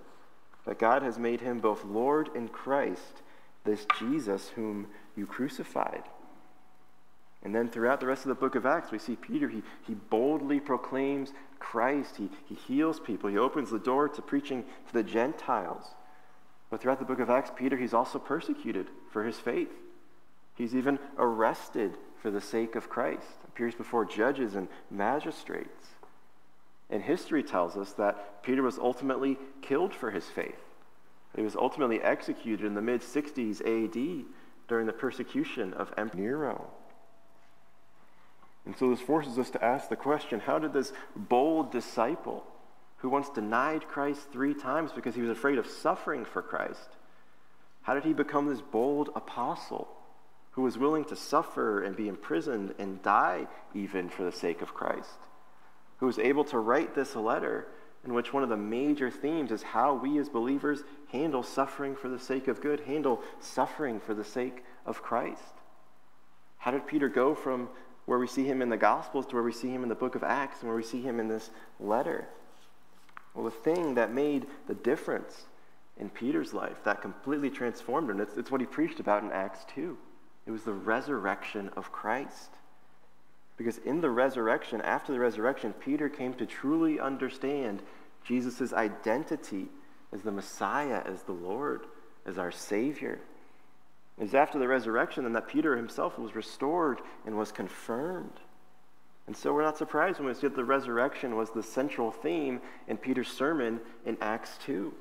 [0.65, 3.21] that God has made him both Lord and Christ,
[3.63, 6.03] this Jesus whom you crucified.
[7.41, 9.93] And then throughout the rest of the book of Acts, we see Peter, he, he
[9.93, 12.17] boldly proclaims Christ.
[12.17, 13.29] He, he heals people.
[13.29, 15.85] He opens the door to preaching to the Gentiles.
[16.69, 19.71] But throughout the book of Acts, Peter, he's also persecuted for his faith.
[20.55, 25.87] He's even arrested for the sake of Christ, appears before judges and magistrates.
[26.89, 30.59] And history tells us that Peter was ultimately killed for his faith.
[31.35, 34.25] He was ultimately executed in the mid 60s AD
[34.67, 36.67] during the persecution of Emperor Nero.
[38.65, 42.45] And so this forces us to ask the question how did this bold disciple,
[42.97, 46.89] who once denied Christ three times because he was afraid of suffering for Christ,
[47.83, 49.87] how did he become this bold apostle
[50.51, 54.73] who was willing to suffer and be imprisoned and die even for the sake of
[54.73, 55.17] Christ?
[55.99, 57.67] Who was able to write this letter
[58.05, 62.07] in which one of the major themes is how we as believers handle suffering for
[62.07, 65.53] the sake of good, handle suffering for the sake of Christ.
[66.57, 67.69] How did Peter go from
[68.05, 70.15] where we see him in the Gospels to where we see him in the book
[70.15, 72.27] of Acts and where we see him in this letter?
[73.33, 75.45] Well, the thing that made the difference
[75.97, 79.65] in Peter's life, that completely transformed him, it's, it's what he preached about in Acts
[79.75, 79.97] 2.
[80.47, 82.51] It was the resurrection of Christ.
[83.59, 87.81] Because in the resurrection, after the resurrection, Peter came to truly understand
[88.23, 89.67] Jesus' identity
[90.13, 91.81] as the Messiah, as the Lord,
[92.25, 93.19] as our Savior.
[94.17, 98.39] It was after the resurrection then that Peter himself was restored and was confirmed.
[99.27, 102.61] And so we're not surprised when we see that the resurrection was the central theme
[102.87, 104.93] in Peter's sermon in Acts 2.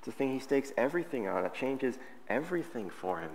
[0.00, 1.98] It's a thing he stakes everything on, it changes
[2.28, 3.30] everything for him.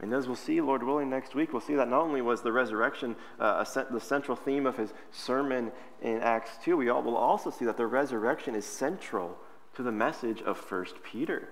[0.00, 2.52] And as we'll see, Lord willing, next week, we'll see that not only was the
[2.52, 7.50] resurrection uh, the central theme of his sermon in Acts 2, we all will also
[7.50, 9.36] see that the resurrection is central
[9.74, 11.48] to the message of 1 Peter.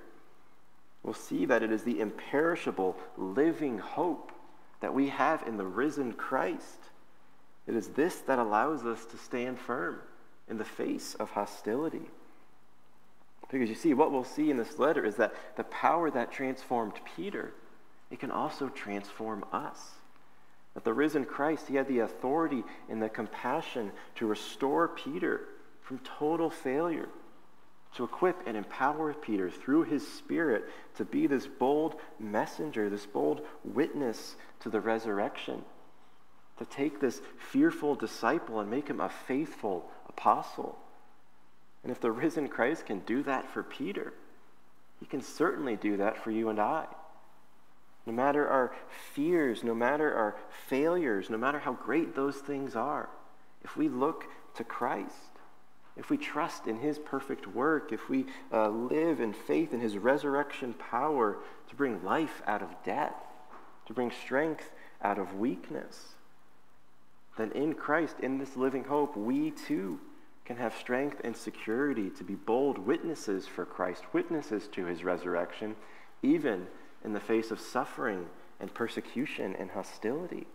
[1.03, 4.33] We'll see that it is the imperishable, living hope
[4.81, 6.91] that we have in the risen Christ.
[7.67, 10.01] It is this that allows us to stand firm
[10.49, 12.11] in the face of hostility.
[13.51, 16.95] Because you see, what we'll see in this letter is that the power that transformed
[17.17, 17.53] Peter
[18.11, 19.79] it can also transform us.
[20.75, 25.41] That the risen Christ, he had the authority and the compassion to restore Peter
[25.83, 27.09] from total failure,
[27.95, 30.65] to equip and empower Peter through his Spirit
[30.97, 35.65] to be this bold messenger, this bold witness to the resurrection,
[36.59, 40.79] to take this fearful disciple and make him a faithful apostle.
[41.83, 44.13] And if the risen Christ can do that for Peter,
[45.01, 46.87] he can certainly do that for you and I.
[48.07, 48.73] No matter our
[49.13, 50.37] fears, no matter our
[50.69, 53.09] failures, no matter how great those things are,
[53.65, 55.13] if we look to Christ,
[55.97, 59.99] if we trust in his perfect work, if we uh, live in faith in his
[59.99, 61.39] resurrection power
[61.69, 63.15] to bring life out of death,
[63.87, 64.71] to bring strength
[65.03, 66.15] out of weakness,
[67.37, 69.99] then in Christ, in this living hope, we too
[70.45, 75.75] can have strength and security to be bold witnesses for Christ, witnesses to his resurrection,
[76.23, 76.67] even
[77.05, 78.27] in the face of suffering
[78.61, 80.47] and persecution and hostility.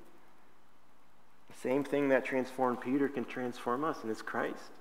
[1.49, 4.71] The same thing that transformed Peter can transform us, and it's Christ.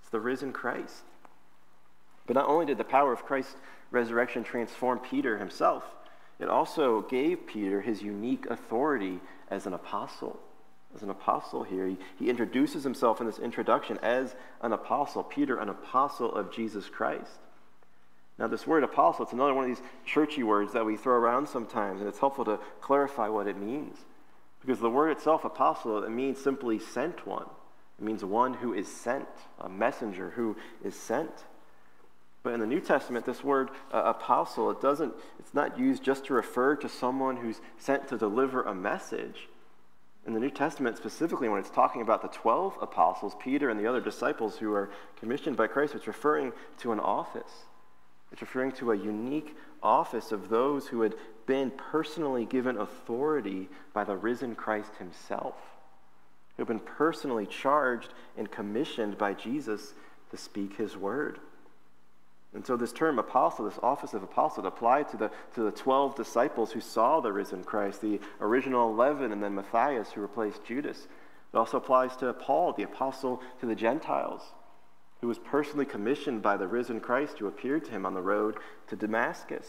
[0.00, 1.04] It's the risen Christ.
[2.26, 3.56] But not only did the power of Christ's
[3.90, 5.84] resurrection transform Peter himself,
[6.38, 9.20] it also gave Peter his unique authority
[9.50, 10.38] as an apostle.
[10.94, 15.22] As an apostle here, he, he introduces himself in this introduction as an apostle.
[15.22, 17.38] Peter, an apostle of Jesus Christ.
[18.40, 21.46] Now, this word apostle, it's another one of these churchy words that we throw around
[21.46, 23.98] sometimes, and it's helpful to clarify what it means.
[24.62, 27.44] Because the word itself, apostle, it means simply sent one.
[27.98, 29.28] It means one who is sent,
[29.58, 31.30] a messenger who is sent.
[32.42, 36.24] But in the New Testament, this word uh, apostle, it doesn't, it's not used just
[36.26, 39.48] to refer to someone who's sent to deliver a message.
[40.26, 43.86] In the New Testament, specifically, when it's talking about the 12 apostles, Peter and the
[43.86, 47.66] other disciples who are commissioned by Christ, it's referring to an office.
[48.32, 51.14] It's referring to a unique office of those who had
[51.46, 55.56] been personally given authority by the risen Christ himself,
[56.56, 59.94] who had been personally charged and commissioned by Jesus
[60.30, 61.40] to speak his word.
[62.52, 66.16] And so this term apostle, this office of apostle, applied to the, to the 12
[66.16, 71.06] disciples who saw the risen Christ, the original 11, and then Matthias, who replaced Judas.
[71.52, 74.42] It also applies to Paul, the apostle to the Gentiles,
[75.20, 78.56] who was personally commissioned by the risen Christ who appeared to him on the road
[78.88, 79.66] to Damascus.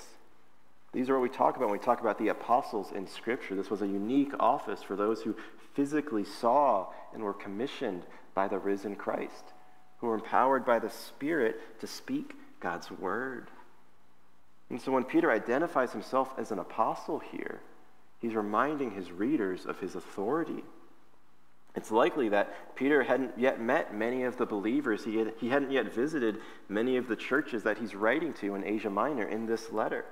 [0.93, 3.56] These are what we talk about when we talk about the apostles in Scripture.
[3.56, 5.36] This was a unique office for those who
[5.74, 9.54] physically saw and were commissioned by the risen Christ,
[9.99, 13.49] who were empowered by the Spirit to speak God's word.
[14.70, 17.60] And so when Peter identifies himself as an apostle here,
[18.20, 20.64] he's reminding his readers of his authority.
[21.76, 25.05] It's likely that Peter hadn't yet met many of the believers.
[25.05, 28.65] He, had, he hadn't yet visited many of the churches that he's writing to in
[28.65, 30.05] Asia Minor in this letter.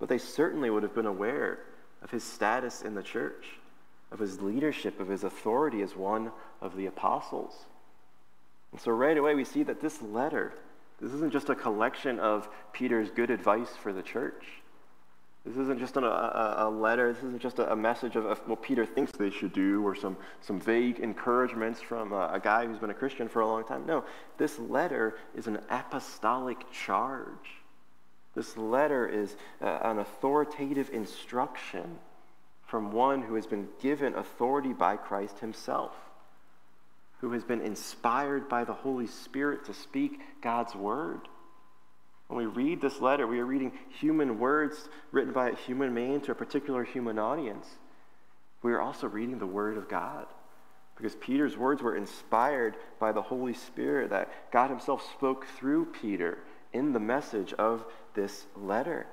[0.00, 1.60] But they certainly would have been aware
[2.02, 3.46] of his status in the church,
[4.10, 7.54] of his leadership, of his authority as one of the apostles.
[8.72, 10.52] And so right away we see that this letter
[11.02, 14.61] this isn't just a collection of Peter's good advice for the church.
[15.44, 17.12] This isn't just a, a, a letter.
[17.12, 19.94] This isn't just a, a message of, of, what Peter thinks they should do or
[19.94, 23.64] some, some vague encouragements from a, a guy who's been a Christian for a long
[23.64, 23.84] time.
[23.86, 24.04] No,
[24.38, 27.62] this letter is an apostolic charge.
[28.34, 31.98] This letter is uh, an authoritative instruction
[32.66, 35.92] from one who has been given authority by Christ himself
[37.22, 41.20] who has been inspired by the Holy Spirit to speak God's word.
[42.32, 46.22] When we read this letter, we are reading human words written by a human man
[46.22, 47.66] to a particular human audience.
[48.62, 50.24] We are also reading the word of God
[50.96, 56.38] because Peter's words were inspired by the Holy Spirit that God himself spoke through Peter
[56.72, 59.06] in the message of this letter.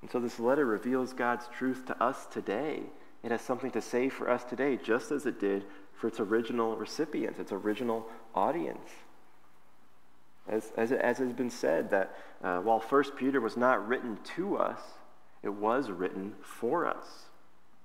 [0.00, 2.84] And so this letter reveals God's truth to us today.
[3.24, 5.64] It has something to say for us today, just as it did
[5.94, 8.90] for its original recipient, its original audience.
[10.48, 14.56] As, as, as has been said, that uh, while First Peter was not written to
[14.56, 14.80] us,
[15.42, 17.26] it was written for us.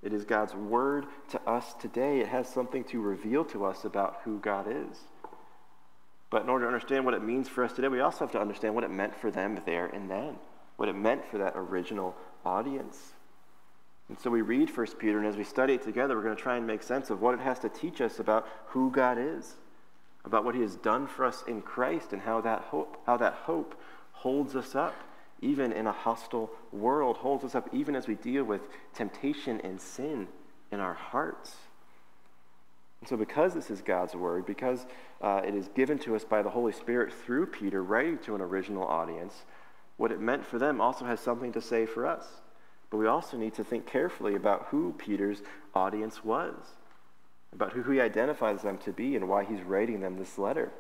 [0.03, 2.19] It is God's word to us today.
[2.19, 4.97] It has something to reveal to us about who God is.
[6.29, 8.41] But in order to understand what it means for us today, we also have to
[8.41, 10.35] understand what it meant for them there and then,
[10.75, 13.13] what it meant for that original audience.
[14.09, 16.41] And so we read 1 Peter, and as we study it together, we're going to
[16.41, 19.55] try and make sense of what it has to teach us about who God is,
[20.27, 23.33] about what He has done for us in Christ, and how that hope, how that
[23.33, 23.73] hope
[24.11, 24.93] holds us up,
[25.41, 28.61] even in a hostile world, holds us up even as we deal with
[28.93, 30.27] temptation and sin
[30.71, 31.55] in our hearts.
[32.99, 34.85] And so, because this is God's word, because
[35.21, 38.41] uh, it is given to us by the Holy Spirit through Peter, writing to an
[38.41, 39.45] original audience,
[39.97, 42.25] what it meant for them also has something to say for us.
[42.89, 45.41] But we also need to think carefully about who Peter's
[45.75, 46.55] audience was,
[47.53, 50.71] about who he identifies them to be, and why he's writing them this letter.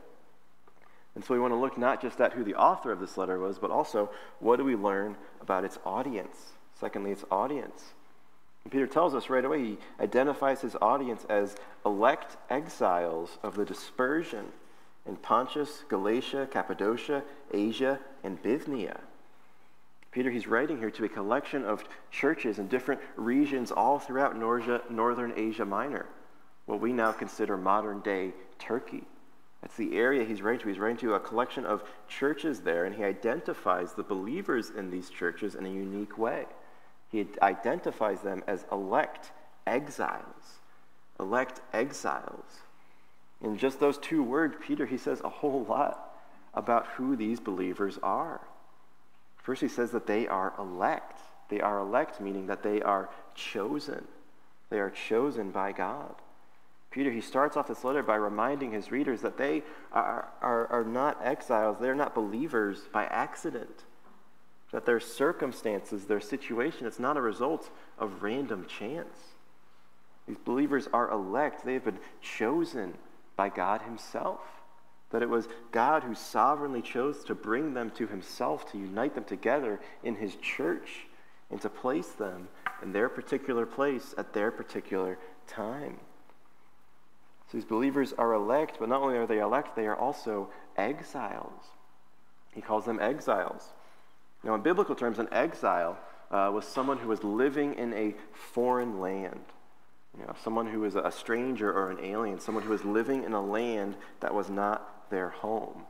[1.15, 3.39] And so we want to look not just at who the author of this letter
[3.39, 6.53] was, but also what do we learn about its audience?
[6.79, 7.93] Secondly, its audience.
[8.63, 11.55] And Peter tells us right away, he identifies his audience as
[11.85, 14.45] elect exiles of the dispersion
[15.07, 18.99] in Pontus, Galatia, Cappadocia, Asia, and Bithynia.
[20.11, 25.33] Peter, he's writing here to a collection of churches in different regions all throughout northern
[25.35, 26.05] Asia Minor,
[26.67, 29.03] what we now consider modern day Turkey.
[29.61, 30.67] That's the area he's writing to.
[30.67, 35.09] He's writing to a collection of churches there, and he identifies the believers in these
[35.09, 36.45] churches in a unique way.
[37.09, 39.31] He identifies them as elect
[39.65, 40.59] exiles.
[41.19, 42.59] Elect exiles.
[43.41, 46.15] In just those two words, Peter, he says a whole lot
[46.53, 48.41] about who these believers are.
[49.37, 51.19] First, he says that they are elect.
[51.49, 54.05] They are elect, meaning that they are chosen.
[54.69, 56.15] They are chosen by God.
[56.97, 60.83] Peter, he starts off this letter by reminding his readers that they are, are, are
[60.83, 63.83] not exiles, they're not believers by accident.
[64.71, 67.69] That their circumstances, their situation, it's not a result
[67.99, 69.15] of random chance.
[70.27, 72.95] These believers are elect, they have been chosen
[73.35, 74.41] by God Himself.
[75.11, 79.23] That it was God who sovereignly chose to bring them to Himself, to unite them
[79.23, 81.05] together in His church,
[81.51, 82.47] and to place them
[82.81, 85.99] in their particular place at their particular time.
[87.49, 91.63] So these believers are elect, but not only are they elect, they are also exiles.
[92.53, 93.73] He calls them exiles.
[94.43, 95.97] Now, in biblical terms, an exile
[96.29, 99.39] uh, was someone who was living in a foreign land.
[100.17, 103.33] You know, someone who was a stranger or an alien, someone who was living in
[103.33, 105.83] a land that was not their home.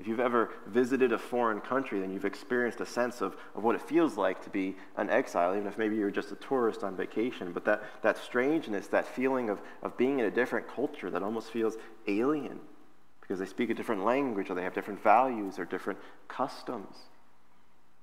[0.00, 3.74] If you've ever visited a foreign country, then you've experienced a sense of, of what
[3.74, 6.96] it feels like to be an exile, even if maybe you're just a tourist on
[6.96, 7.52] vacation.
[7.52, 11.50] But that, that strangeness, that feeling of, of being in a different culture that almost
[11.50, 11.76] feels
[12.08, 12.60] alien
[13.20, 15.98] because they speak a different language or they have different values or different
[16.28, 16.96] customs.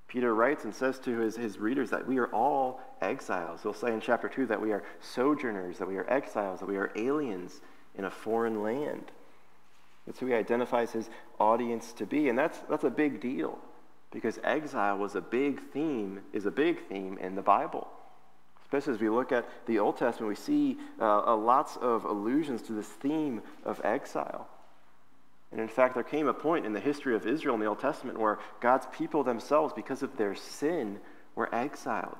[0.06, 3.62] Peter writes and says to his, his readers that we are all exiles.
[3.64, 6.76] He'll say in chapter 2 that we are sojourners, that we are exiles, that we
[6.76, 7.60] are aliens
[7.96, 9.10] in a foreign land.
[10.08, 12.30] That's who he identifies his audience to be.
[12.30, 13.58] And that's, that's a big deal
[14.10, 17.86] because exile was a big theme, is a big theme in the Bible.
[18.62, 22.72] Especially as we look at the Old Testament, we see uh, lots of allusions to
[22.72, 24.48] this theme of exile.
[25.52, 27.80] And in fact, there came a point in the history of Israel in the Old
[27.80, 31.00] Testament where God's people themselves, because of their sin,
[31.34, 32.16] were exiled.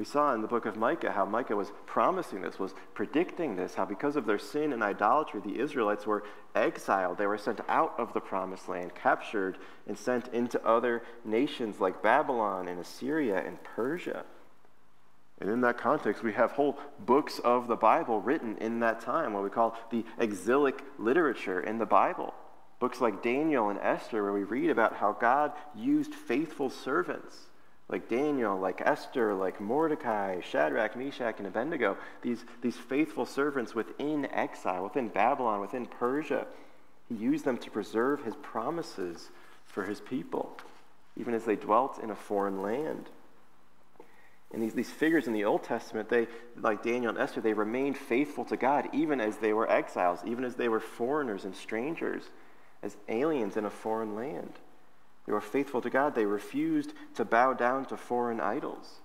[0.00, 3.74] We saw in the book of Micah how Micah was promising this, was predicting this,
[3.74, 6.24] how because of their sin and idolatry, the Israelites were
[6.54, 7.18] exiled.
[7.18, 12.02] They were sent out of the promised land, captured, and sent into other nations like
[12.02, 14.24] Babylon and Assyria and Persia.
[15.38, 19.34] And in that context, we have whole books of the Bible written in that time,
[19.34, 22.32] what we call the exilic literature in the Bible.
[22.78, 27.49] Books like Daniel and Esther, where we read about how God used faithful servants
[27.90, 34.26] like Daniel, like Esther, like Mordecai, Shadrach, Meshach, and Abednego, these, these faithful servants within
[34.26, 36.46] exile, within Babylon, within Persia,
[37.08, 39.30] he used them to preserve his promises
[39.66, 40.56] for his people,
[41.16, 43.06] even as they dwelt in a foreign land.
[44.52, 47.96] And these, these figures in the Old Testament, they, like Daniel and Esther, they remained
[47.96, 52.22] faithful to God even as they were exiles, even as they were foreigners and strangers,
[52.82, 54.52] as aliens in a foreign land.
[55.26, 56.14] They were faithful to God.
[56.14, 59.00] They refused to bow down to foreign idols.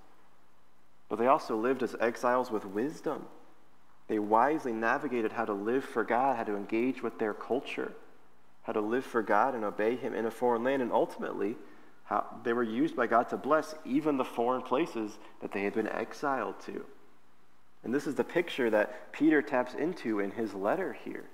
[1.10, 3.26] But they also lived as exiles with wisdom.
[4.08, 7.92] They wisely navigated how to live for God, how to engage with their culture,
[8.64, 11.56] how to live for God and obey Him in a foreign land, and ultimately,
[12.06, 15.74] how they were used by God to bless even the foreign places that they had
[15.74, 16.86] been exiled to.
[17.84, 21.26] And this is the picture that Peter taps into in his letter here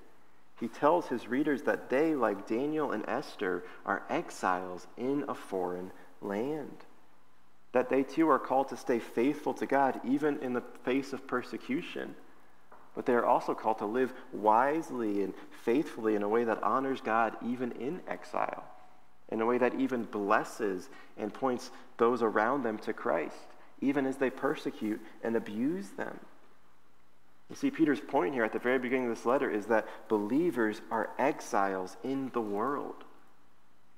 [0.62, 5.90] he tells his readers that they, like Daniel and Esther, are exiles in a foreign
[6.20, 6.76] land.
[7.72, 11.26] That they too are called to stay faithful to God even in the face of
[11.26, 12.14] persecution.
[12.94, 15.34] But they are also called to live wisely and
[15.64, 18.62] faithfully in a way that honors God even in exile,
[19.30, 20.88] in a way that even blesses
[21.18, 23.48] and points those around them to Christ,
[23.80, 26.20] even as they persecute and abuse them.
[27.50, 30.80] You see, Peter's point here at the very beginning of this letter is that believers
[30.90, 33.04] are exiles in the world.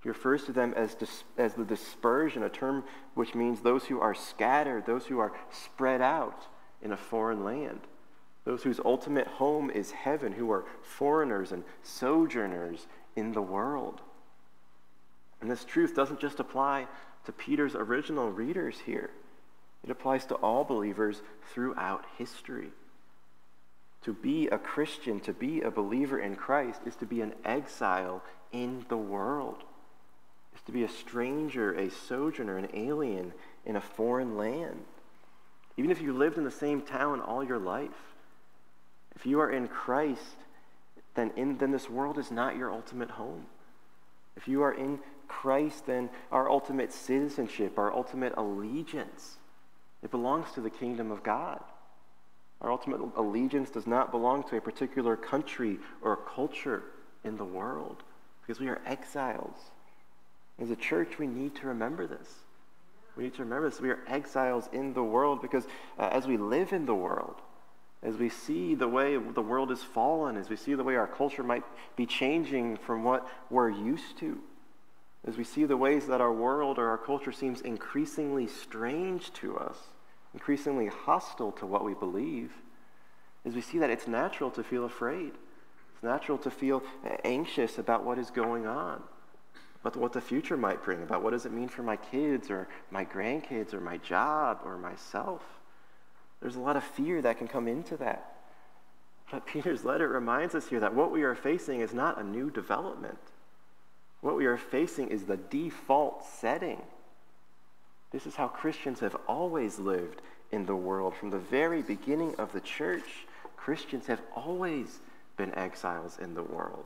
[0.03, 2.85] He refers to them as, dis- as the dispersion, a term
[3.15, 6.47] which means those who are scattered, those who are spread out
[6.83, 7.81] in a foreign land,
[8.45, 12.87] those whose ultimate home is heaven, who are foreigners and sojourners
[13.17, 14.03] in the world.
[15.41, 16.87] And this truth doesn't just apply
[17.25, 19.11] to Peter's original readers here,
[19.83, 21.23] it applies to all believers
[21.53, 22.73] throughout history.
[24.05, 28.23] To be a Christian, to be a believer in Christ, is to be an exile
[28.53, 29.65] in the world,
[30.55, 33.33] is to be a stranger, a sojourner, an alien
[33.65, 34.85] in a foreign land.
[35.77, 38.15] Even if you lived in the same town all your life,
[39.17, 40.37] if you are in Christ,
[41.15, 43.47] then, in, then this world is not your ultimate home.
[44.37, 44.99] If you are in
[45.29, 49.39] Christ, then our ultimate citizenship, our ultimate allegiance,
[50.03, 51.63] it belongs to the kingdom of God.
[52.65, 56.83] Our ultimate allegiance does not belong to a particular country or culture
[57.23, 58.03] in the world
[58.41, 59.59] because we are exiles.
[60.59, 62.27] As a church, we need to remember this.
[63.17, 63.83] We need to remember this.
[63.83, 65.67] We are exiles in the world because
[65.99, 67.37] uh, as we live in the world,
[68.03, 71.07] as we see the way the world is fallen, as we see the way our
[71.07, 71.65] culture might
[71.97, 74.39] be changing from what we're used to,
[75.27, 79.59] as we see the ways that our world or our culture seems increasingly strange to
[79.59, 79.77] us,
[80.35, 82.53] increasingly hostile to what we believe,
[83.45, 85.33] is we see that it's natural to feel afraid.
[85.95, 86.83] It's natural to feel
[87.25, 89.03] anxious about what is going on,
[89.81, 92.69] about what the future might bring, about what does it mean for my kids or
[92.91, 95.43] my grandkids or my job or myself.
[96.41, 98.35] There's a lot of fear that can come into that.
[99.31, 102.51] But Peter's letter reminds us here that what we are facing is not a new
[102.51, 103.19] development.
[104.21, 106.81] What we are facing is the default setting.
[108.15, 111.17] This is how Christians have always lived in the world.
[111.17, 115.01] From the very beginning of the church, Christians have always
[115.37, 116.85] been exiles in the world.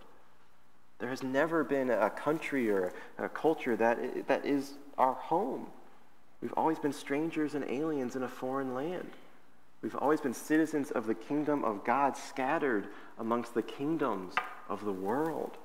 [1.01, 5.67] There has never been a country or a culture that, that is our home.
[6.41, 9.11] We've always been strangers and aliens in a foreign land.
[9.83, 12.87] We've always been citizens of the kingdom of God, scattered
[13.19, 14.33] amongst the kingdoms
[14.71, 15.59] of the world.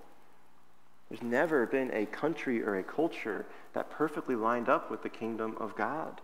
[1.14, 5.56] There's never been a country or a culture that perfectly lined up with the kingdom
[5.60, 6.20] of God.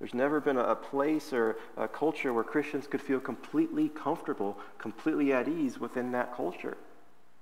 [0.00, 5.32] There's never been a place or a culture where Christians could feel completely comfortable, completely
[5.32, 6.76] at ease within that culture.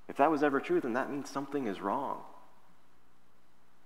[0.06, 2.18] If that was ever true, then that means something is wrong.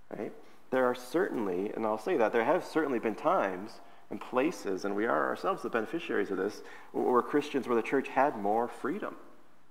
[0.09, 0.33] Right?
[0.71, 3.79] There are certainly, and I'll say that, there have certainly been times
[4.09, 6.61] and places, and we are ourselves the beneficiaries of this,
[6.91, 9.15] where Christians, where the church had more freedom,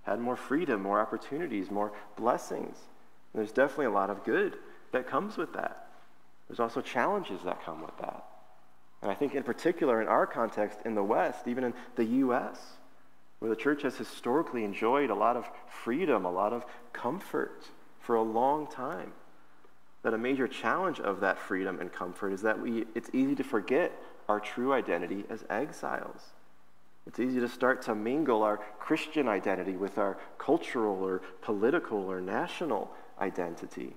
[0.04, 2.78] had more freedom, more opportunities, more blessings.
[3.34, 4.56] There's definitely a lot of good
[4.92, 5.86] that comes with that.
[6.48, 8.24] There's also challenges that come with that.
[9.02, 12.58] And I think, in particular, in our context in the West, even in the U.S.,
[13.38, 17.64] where the church has historically enjoyed a lot of freedom, a lot of comfort
[18.00, 19.12] for a long time,
[20.02, 23.44] that a major challenge of that freedom and comfort is that we, it's easy to
[23.44, 23.92] forget
[24.28, 26.20] our true identity as exiles.
[27.06, 32.20] It's easy to start to mingle our Christian identity with our cultural or political or
[32.20, 32.90] national
[33.20, 33.94] identity.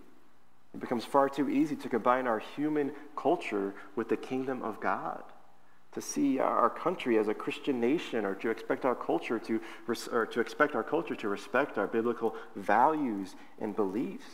[0.73, 5.23] It becomes far too easy to combine our human culture with the kingdom of God.
[5.93, 9.61] To see our country as a Christian nation, or to expect our culture to,
[10.11, 14.25] or to expect our culture to respect our biblical values and beliefs.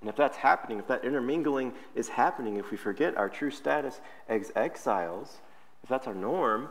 [0.00, 4.00] And if that's happening, if that intermingling is happening, if we forget our true status
[4.28, 5.38] as exiles,
[5.84, 6.68] if that's our norm,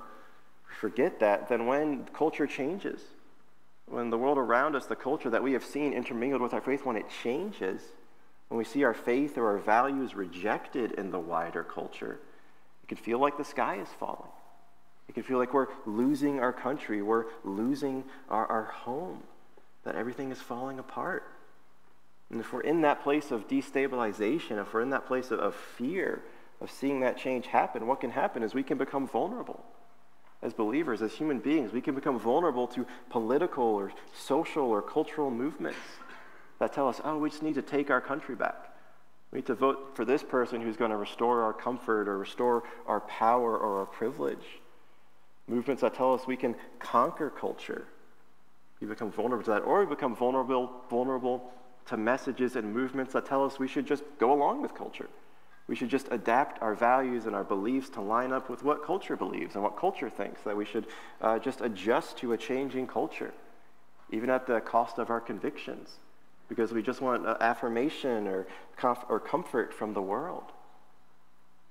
[0.68, 3.02] we forget that, then when culture changes,
[3.90, 6.86] when the world around us, the culture that we have seen intermingled with our faith,
[6.86, 7.82] when it changes,
[8.50, 12.20] when we see our faith or our values rejected in the wider culture,
[12.84, 14.30] it can feel like the sky is falling.
[15.08, 19.24] It can feel like we're losing our country, we're losing our, our home,
[19.84, 21.24] that everything is falling apart.
[22.30, 25.56] And if we're in that place of destabilization, if we're in that place of, of
[25.56, 26.22] fear,
[26.62, 29.64] of seeing that change happen, what can happen is we can become vulnerable.
[30.42, 35.30] As believers, as human beings, we can become vulnerable to political or social or cultural
[35.30, 35.80] movements
[36.60, 38.74] that tell us, oh, we just need to take our country back.
[39.32, 42.64] We need to vote for this person who's going to restore our comfort or restore
[42.88, 44.62] our power or our privilege.
[45.48, 47.86] Movements that tell us we can conquer culture.
[48.80, 51.52] We become vulnerable to that, or we become vulnerable, vulnerable
[51.88, 55.10] to messages and movements that tell us we should just go along with culture.
[55.70, 59.16] We should just adapt our values and our beliefs to line up with what culture
[59.16, 60.88] believes and what culture thinks, that we should
[61.22, 63.34] uh, just adjust to a changing culture,
[64.10, 66.00] even at the cost of our convictions
[66.50, 68.48] because we just want affirmation or,
[68.78, 70.52] comf- or comfort from the world.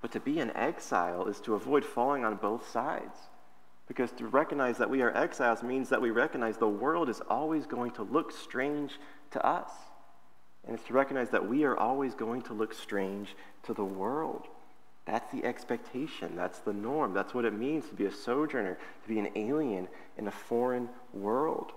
[0.00, 3.18] But to be an exile is to avoid falling on both sides.
[3.88, 7.66] Because to recognize that we are exiles means that we recognize the world is always
[7.66, 8.92] going to look strange
[9.32, 9.70] to us.
[10.68, 14.46] And it's to recognize that we are always going to look strange to the world.
[15.06, 16.36] That's the expectation.
[16.36, 17.14] That's the norm.
[17.14, 19.88] That's what it means to be a sojourner, to be an alien
[20.18, 21.72] in a foreign world.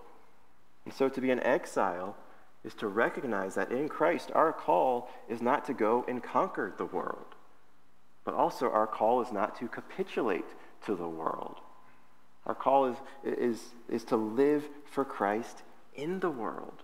[0.84, 2.18] And so to be an exile
[2.66, 6.86] is to recognize that in Christ, our call is not to go and conquer the
[6.86, 7.36] world,
[8.26, 10.46] but also our call is not to capitulate
[10.86, 11.62] to the world.
[12.46, 15.64] Our call is, is, is to live for Christ
[15.96, 16.84] in the world.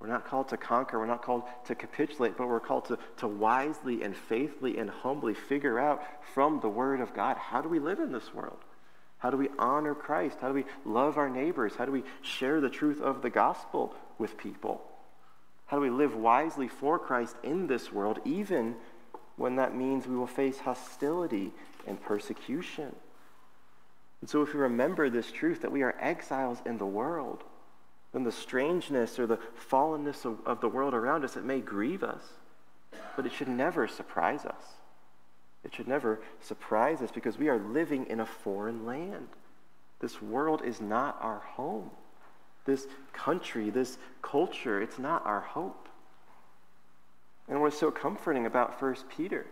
[0.00, 3.26] We're not called to conquer, we're not called to capitulate, but we're called to, to
[3.26, 6.02] wisely and faithfully and humbly figure out
[6.34, 8.58] from the Word of God how do we live in this world?
[9.18, 10.38] How do we honor Christ?
[10.40, 11.74] How do we love our neighbors?
[11.76, 14.80] How do we share the truth of the gospel with people?
[15.66, 18.76] How do we live wisely for Christ in this world, even
[19.36, 21.52] when that means we will face hostility
[21.86, 22.94] and persecution?
[24.20, 27.42] And so, if we remember this truth that we are exiles in the world,
[28.12, 29.38] then the strangeness or the
[29.70, 32.22] fallenness of, of the world around us, it may grieve us,
[33.16, 34.62] but it should never surprise us.
[35.64, 39.28] It should never surprise us because we are living in a foreign land.
[40.00, 41.90] This world is not our home.
[42.64, 45.88] This country, this culture, it's not our hope.
[47.48, 49.46] And what's so comforting about 1 Peter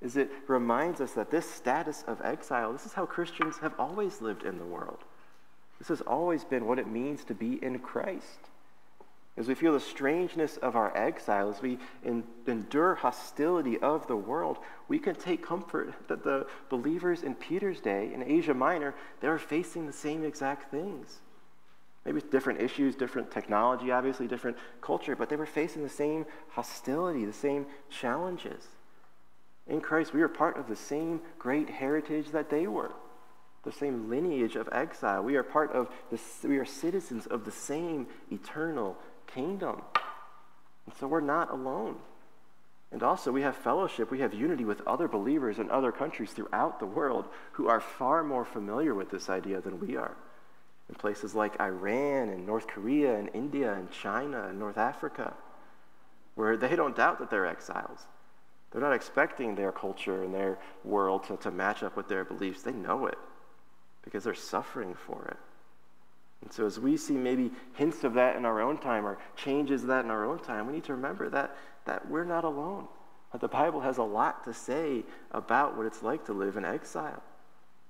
[0.00, 4.20] is it reminds us that this status of exile, this is how Christians have always
[4.20, 4.98] lived in the world.
[5.84, 8.48] This has always been what it means to be in Christ.
[9.36, 11.78] As we feel the strangeness of our exile, as we
[12.46, 14.56] endure hostility of the world,
[14.88, 19.38] we can take comfort that the believers in Peter's day in Asia Minor, they were
[19.38, 21.20] facing the same exact things.
[22.06, 27.26] Maybe different issues, different technology, obviously different culture, but they were facing the same hostility,
[27.26, 28.68] the same challenges.
[29.66, 32.92] In Christ, we are part of the same great heritage that they were,
[33.64, 35.22] the same lineage of exile.
[35.22, 38.96] We are part of the, we are citizens of the same eternal
[39.26, 39.82] kingdom.
[40.86, 41.96] And so we're not alone.
[42.92, 46.78] And also, we have fellowship, we have unity with other believers in other countries throughout
[46.78, 50.14] the world who are far more familiar with this idea than we are.
[50.88, 55.34] In places like Iran and North Korea and India and China and North Africa,
[56.36, 57.98] where they don't doubt that they're exiles.
[58.70, 62.62] They're not expecting their culture and their world to, to match up with their beliefs.
[62.62, 63.18] They know it
[64.04, 65.36] because they're suffering for it.
[66.42, 69.84] And so, as we see maybe hints of that in our own time or changes
[69.84, 72.86] that in our own time, we need to remember that, that we're not alone.
[73.32, 76.64] That the Bible has a lot to say about what it's like to live in
[76.64, 77.22] exile.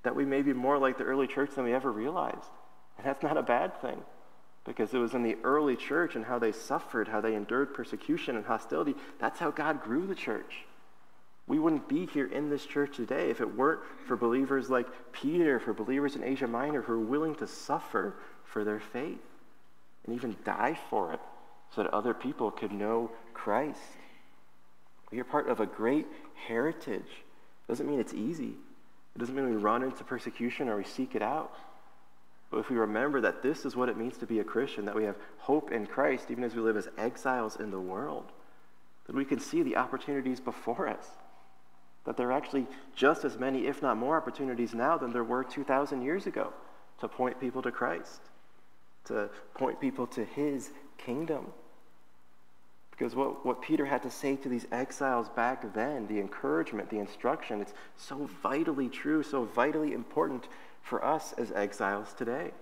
[0.04, 2.50] That we may be more like the early church than we ever realized.
[2.96, 4.00] And that's not a bad thing
[4.64, 8.36] because it was in the early church and how they suffered, how they endured persecution
[8.36, 8.94] and hostility.
[9.18, 10.64] That's how God grew the church.
[11.46, 15.60] We wouldn't be here in this church today if it weren't for believers like Peter,
[15.60, 18.14] for believers in Asia Minor who are willing to suffer
[18.44, 19.20] for their faith
[20.04, 21.20] and even die for it
[21.74, 23.80] so that other people could know Christ.
[25.12, 27.02] Are part of a great heritage.
[27.02, 28.54] It doesn't mean it's easy.
[29.14, 31.54] It doesn't mean we run into persecution or we seek it out.
[32.50, 34.94] But if we remember that this is what it means to be a Christian, that
[34.94, 38.32] we have hope in Christ, even as we live as exiles in the world,
[39.06, 41.06] then we can see the opportunities before us.
[42.04, 45.42] That there are actually just as many, if not more, opportunities now than there were
[45.42, 46.52] 2,000 years ago
[47.00, 48.20] to point people to Christ
[49.04, 51.46] to point people to his kingdom.
[52.90, 56.98] Because what, what Peter had to say to these exiles back then, the encouragement, the
[56.98, 60.48] instruction, it's so vitally true, so vitally important
[60.82, 62.52] for us as exiles today.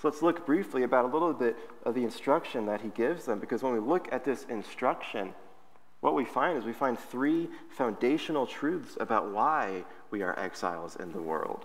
[0.00, 3.38] So let's look briefly about a little bit of the instruction that he gives them,
[3.38, 5.34] because when we look at this instruction,
[6.04, 11.12] what we find is we find three foundational truths about why we are exiles in
[11.12, 11.64] the world.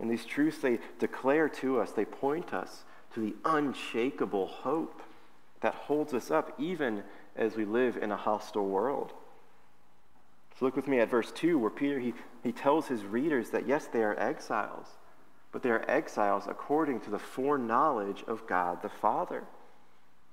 [0.00, 5.02] And these truths, they declare to us, they point us to the unshakable hope
[5.60, 7.02] that holds us up even
[7.36, 9.12] as we live in a hostile world.
[10.58, 13.68] So look with me at verse 2, where Peter he, he tells his readers that
[13.68, 14.86] yes, they are exiles,
[15.52, 19.44] but they are exiles according to the foreknowledge of God the Father.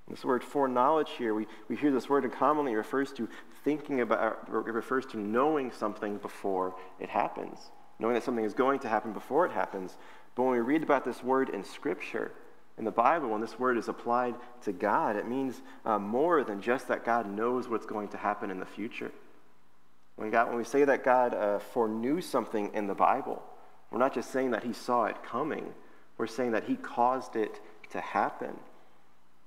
[0.08, 3.28] This word foreknowledge here, we, we hear this word and commonly refers to
[3.64, 7.58] thinking about, or it refers to knowing something before it happens,
[7.98, 9.98] knowing that something is going to happen before it happens.
[10.36, 12.32] But when we read about this word in Scripture,
[12.78, 16.62] in the Bible, when this word is applied to God, it means uh, more than
[16.62, 19.12] just that God knows what's going to happen in the future.
[20.18, 23.42] When, God, when we say that God uh, foreknew something in the Bible,
[23.90, 25.74] we're not just saying that he saw it coming,
[26.18, 27.60] we're saying that he caused it
[27.92, 28.60] to happen.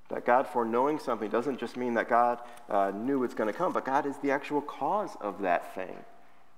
[0.08, 2.40] That God foreknowing something doesn't just mean that God
[2.70, 5.96] uh, knew it's going to come, but God is the actual cause of that thing.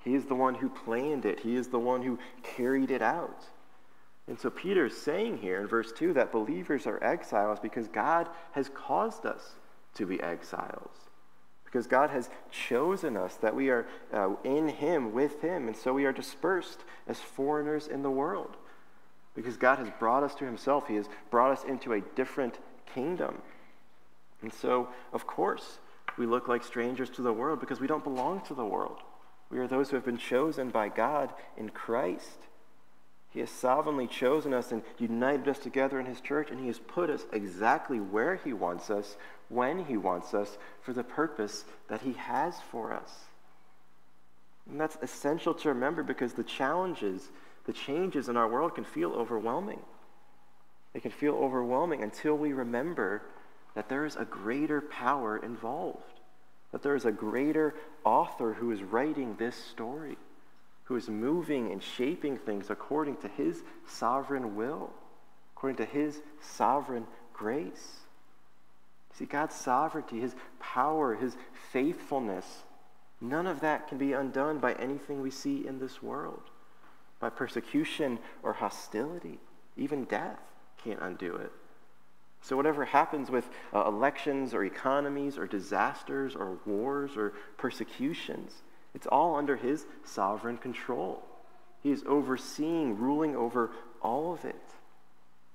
[0.05, 3.45] He is the one who planned it, He is the one who carried it out.
[4.29, 8.29] And so Peter is saying here in verse 2 that believers are exiles because God
[8.53, 9.55] has caused us
[9.95, 10.95] to be exiles.
[11.65, 15.93] Because God has chosen us, that we are uh, in Him, with Him, and so
[15.93, 18.57] we are dispersed as foreigners in the world.
[19.35, 22.59] Because God has brought us to Himself, He has brought us into a different
[22.95, 23.43] kingdom.
[24.43, 25.78] And so, of course,
[26.16, 28.99] we look like strangers to the world because we don't belong to the world.
[29.51, 32.38] We are those who have been chosen by God in Christ.
[33.30, 36.78] He has sovereignly chosen us and united us together in His church, and He has
[36.78, 39.16] put us exactly where He wants us,
[39.49, 43.11] when He wants us, for the purpose that He has for us.
[44.68, 47.28] And that's essential to remember because the challenges,
[47.66, 49.80] the changes in our world can feel overwhelming.
[50.93, 53.22] They can feel overwhelming until we remember
[53.74, 56.20] that there is a greater power involved,
[56.72, 57.74] that there is a greater
[58.05, 60.16] author who is writing this story
[60.91, 64.91] who is moving and shaping things according to his sovereign will,
[65.55, 68.01] according to his sovereign grace.
[69.14, 71.36] See, God's sovereignty, his power, his
[71.70, 72.64] faithfulness,
[73.20, 76.43] none of that can be undone by anything we see in this world,
[77.20, 79.38] by persecution or hostility.
[79.76, 80.41] Even death
[80.83, 81.53] can't undo it.
[82.43, 88.62] So, whatever happens with uh, elections or economies or disasters or wars or persecutions,
[88.95, 91.22] it's all under his sovereign control.
[91.83, 93.70] He is overseeing, ruling over
[94.03, 94.57] all of it.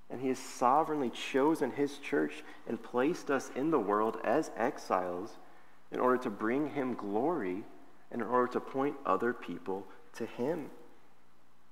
[0.10, 5.38] And he has sovereignly chosen his church and placed us in the world as exiles
[5.92, 7.64] in order to bring him glory
[8.12, 10.70] and in order to point other people to him.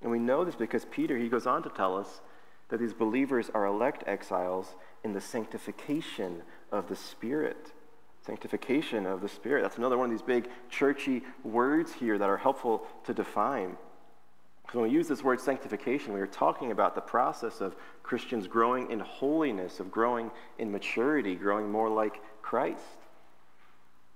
[0.01, 2.21] And we know this because Peter, he goes on to tell us
[2.73, 7.71] that these believers are elect exiles in the sanctification of the Spirit.
[8.25, 9.61] Sanctification of the Spirit.
[9.61, 13.77] That's another one of these big churchy words here that are helpful to define.
[14.63, 18.47] Because when we use this word sanctification, we are talking about the process of Christians
[18.47, 22.81] growing in holiness, of growing in maturity, growing more like Christ.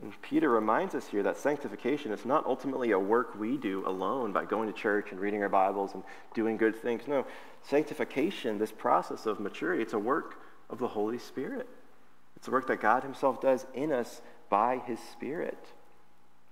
[0.02, 4.32] And Peter reminds us here that sanctification is not ultimately a work we do alone
[4.32, 6.04] by going to church and reading our Bibles and
[6.36, 7.08] doing good things.
[7.08, 7.26] No,
[7.64, 10.40] sanctification, this process of maturity, it's a work
[10.70, 11.68] of the Holy Spirit.
[12.36, 15.58] It's a work that God Himself does in us by His Spirit.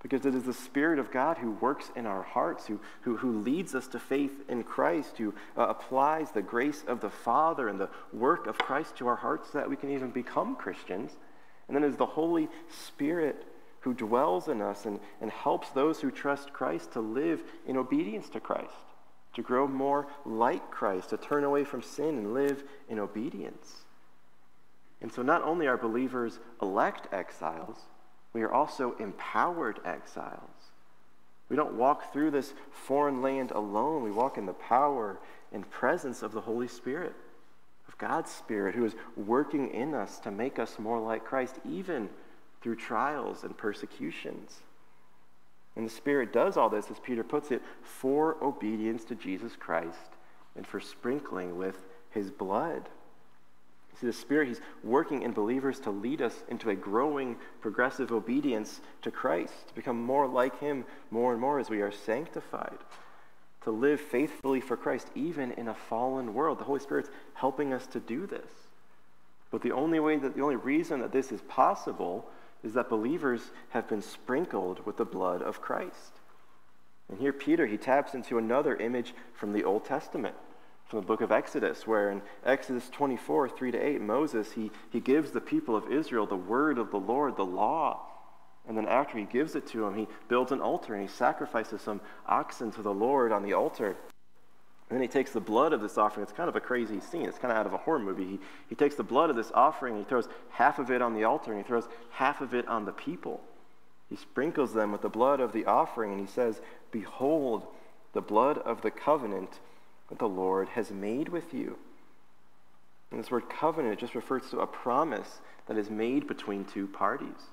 [0.02, 3.40] Because it is the Spirit of God who works in our hearts, who, who, who
[3.40, 7.80] leads us to faith in Christ, who uh, applies the grace of the Father and
[7.80, 11.12] the work of Christ to our hearts so that we can even become Christians.
[11.68, 13.44] And then it's the Holy Spirit
[13.80, 18.28] who dwells in us and, and helps those who trust Christ to live in obedience
[18.30, 18.72] to Christ,
[19.34, 23.84] to grow more like Christ, to turn away from sin and live in obedience.
[25.00, 27.76] And so not only are believers elect exiles,
[28.32, 30.50] we are also empowered exiles.
[31.48, 34.02] We don't walk through this foreign land alone.
[34.02, 35.18] We walk in the power
[35.52, 37.14] and presence of the Holy Spirit.
[37.98, 42.08] God's Spirit who is working in us to make us more like Christ, even
[42.60, 44.60] through trials and persecutions.
[45.76, 49.98] And the Spirit does all this, as Peter puts it, for obedience to Jesus Christ
[50.56, 51.76] and for sprinkling with
[52.10, 52.88] his blood.
[54.00, 58.82] See, the Spirit, He's working in believers to lead us into a growing, progressive obedience
[59.02, 62.76] to Christ, to become more like Him more and more as we are sanctified
[63.66, 66.60] to live faithfully for Christ, even in a fallen world.
[66.60, 68.48] The Holy Spirit's helping us to do this.
[69.50, 72.28] But the only way that the only reason that this is possible
[72.62, 76.20] is that believers have been sprinkled with the blood of Christ.
[77.08, 80.36] And here Peter he taps into another image from the Old Testament,
[80.86, 85.00] from the book of Exodus, where in Exodus 24, 3 to 8, Moses he, he
[85.00, 88.02] gives the people of Israel the word of the Lord, the law.
[88.68, 91.82] And then after he gives it to him, he builds an altar and he sacrifices
[91.82, 93.96] some oxen to the Lord on the altar.
[94.88, 96.22] And then he takes the blood of this offering.
[96.22, 97.26] It's kind of a crazy scene.
[97.26, 98.24] It's kind of out of a horror movie.
[98.24, 101.24] He, he takes the blood of this offering he throws half of it on the
[101.24, 103.40] altar and he throws half of it on the people.
[104.08, 106.60] He sprinkles them with the blood of the offering and he says,
[106.92, 107.66] Behold,
[108.12, 109.58] the blood of the covenant
[110.08, 111.76] that the Lord has made with you.
[113.10, 117.50] And this word covenant just refers to a promise that is made between two parties.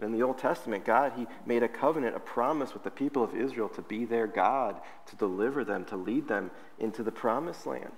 [0.00, 3.22] And in the Old Testament, God, He made a covenant, a promise with the people
[3.22, 4.76] of Israel to be their God,
[5.06, 7.92] to deliver them, to lead them into the promised land.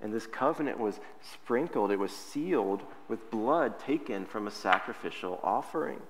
[0.00, 6.00] And this covenant was sprinkled, it was sealed with blood taken from a sacrificial offering.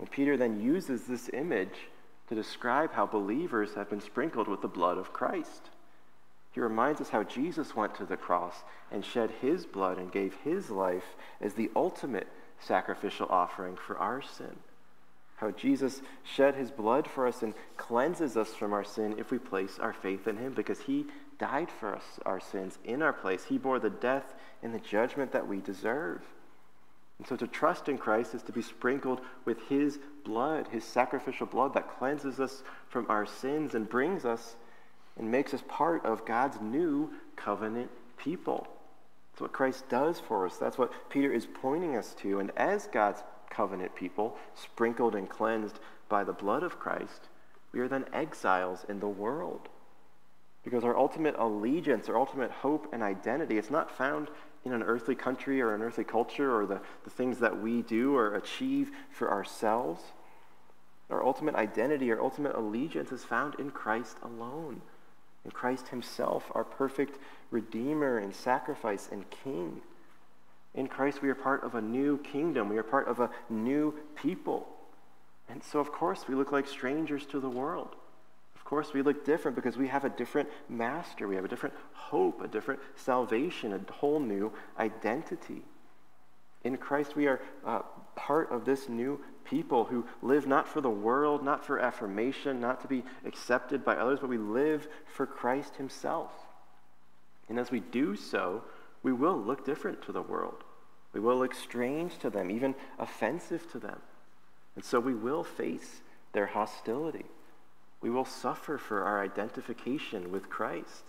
[0.00, 1.88] And Peter then uses this image
[2.28, 5.70] to describe how believers have been sprinkled with the blood of Christ.
[6.52, 10.34] He reminds us how Jesus went to the cross and shed his blood and gave
[10.42, 12.26] his life as the ultimate
[12.60, 14.56] sacrificial offering for our sin.
[15.36, 19.38] How Jesus shed his blood for us and cleanses us from our sin if we
[19.38, 21.06] place our faith in him because he
[21.38, 23.44] died for us, our sins, in our place.
[23.44, 26.20] He bore the death and the judgment that we deserve.
[27.18, 31.46] And so to trust in Christ is to be sprinkled with his blood, his sacrificial
[31.46, 34.56] blood that cleanses us from our sins and brings us
[35.18, 38.66] and makes us part of God's new covenant people.
[39.40, 40.58] That's what Christ does for us.
[40.58, 42.40] That's what Peter is pointing us to.
[42.40, 45.80] And as God's covenant people, sprinkled and cleansed
[46.10, 47.30] by the blood of Christ,
[47.72, 49.70] we are then exiles in the world.
[50.62, 54.28] Because our ultimate allegiance, our ultimate hope and identity, it's not found
[54.66, 58.14] in an earthly country or an earthly culture or the, the things that we do
[58.14, 60.02] or achieve for ourselves.
[61.08, 64.82] Our ultimate identity, our ultimate allegiance is found in Christ alone
[65.44, 67.18] in Christ Himself, our perfect
[67.50, 69.80] Redeemer and sacrifice and King.
[70.74, 72.68] In Christ, we are part of a new kingdom.
[72.68, 74.68] We are part of a new people.
[75.48, 77.96] And so, of course, we look like strangers to the world.
[78.54, 81.26] Of course, we look different because we have a different master.
[81.26, 85.62] We have a different hope, a different salvation, a whole new identity.
[86.62, 87.80] In Christ, we are uh,
[88.14, 89.20] part of this new
[89.50, 93.96] people who live not for the world, not for affirmation, not to be accepted by
[93.96, 96.30] others, but we live for Christ Himself.
[97.48, 98.62] And as we do so,
[99.02, 100.62] we will look different to the world.
[101.12, 103.98] We will look strange to them, even offensive to them.
[104.76, 106.00] And so we will face
[106.32, 107.26] their hostility.
[108.00, 111.02] We will suffer for our identification with Christ.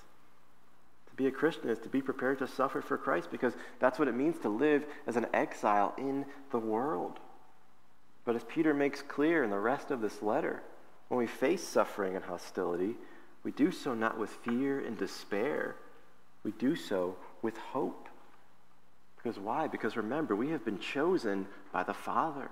[1.12, 4.08] To be a Christian is to be prepared to suffer for Christ because that's what
[4.08, 7.20] it means to live as an exile in the world.
[8.26, 10.62] But as Peter makes clear in the rest of this letter,
[11.08, 12.96] when we face suffering and hostility,
[13.44, 15.76] we do so not with fear and despair.
[16.44, 18.08] We do so with hope.
[19.18, 19.68] Because why?
[19.68, 22.50] Because remember, we have been chosen by the Father.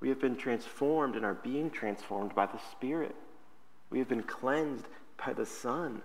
[0.00, 3.14] We have been transformed and are being transformed by the Spirit.
[3.90, 4.86] We have been cleansed
[5.24, 6.02] by the Son.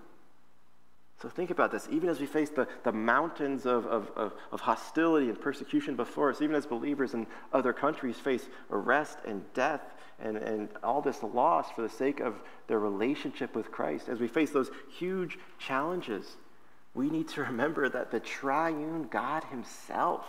[1.21, 1.87] So think about this.
[1.91, 6.29] Even as we face the, the mountains of, of, of, of, hostility and persecution before
[6.29, 9.81] us, even as believers in other countries face arrest and death
[10.19, 12.35] and, and all this loss for the sake of
[12.67, 16.35] their relationship with Christ, as we face those huge challenges,
[16.93, 20.25] we need to remember that the triune God Himself,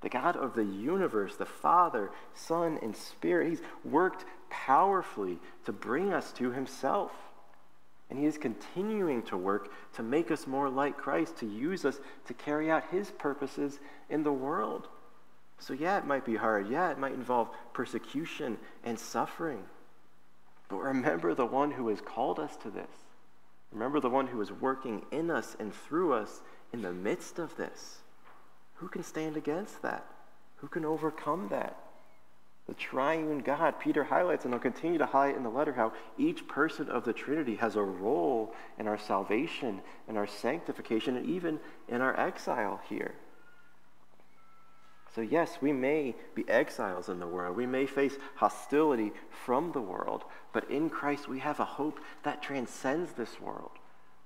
[0.00, 6.12] the God of the universe, the Father, Son, and Spirit, He's worked powerfully to bring
[6.12, 7.10] us to Himself.
[8.10, 11.98] And he is continuing to work to make us more like Christ, to use us
[12.26, 13.80] to carry out his purposes
[14.10, 14.88] in the world.
[15.58, 16.68] So, yeah, it might be hard.
[16.68, 19.64] Yeah, it might involve persecution and suffering.
[20.68, 22.90] But remember the one who has called us to this.
[23.72, 26.40] Remember the one who is working in us and through us
[26.72, 27.98] in the midst of this.
[28.74, 30.04] Who can stand against that?
[30.56, 31.76] Who can overcome that?
[32.66, 33.78] The triune God.
[33.78, 37.12] Peter highlights, and he'll continue to highlight in the letter, how each person of the
[37.12, 42.80] Trinity has a role in our salvation, in our sanctification, and even in our exile
[42.88, 43.14] here.
[45.14, 47.56] So, yes, we may be exiles in the world.
[47.56, 49.12] We may face hostility
[49.44, 53.70] from the world, but in Christ we have a hope that transcends this world.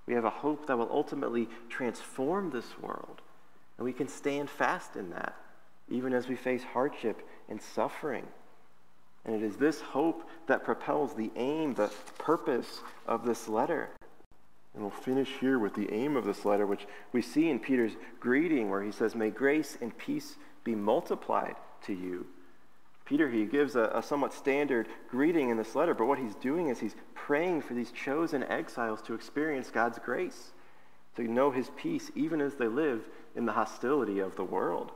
[0.06, 3.20] We have a hope that will ultimately transform this world.
[3.76, 5.36] And we can stand fast in that,
[5.90, 8.26] even as we face hardship and suffering.
[9.24, 13.90] And it is this hope that propels the aim, the purpose of this letter.
[14.74, 17.92] And we'll finish here with the aim of this letter, which we see in Peter's
[18.20, 22.26] greeting, where he says, May grace and peace be multiplied to you.
[23.04, 26.68] Peter, he gives a, a, somewhat standard greeting in this letter, but what he's doing
[26.68, 30.52] is he's praying for these chosen exiles to experience God's grace,
[31.16, 34.92] to know his peace, even as they live in the hostility of the world.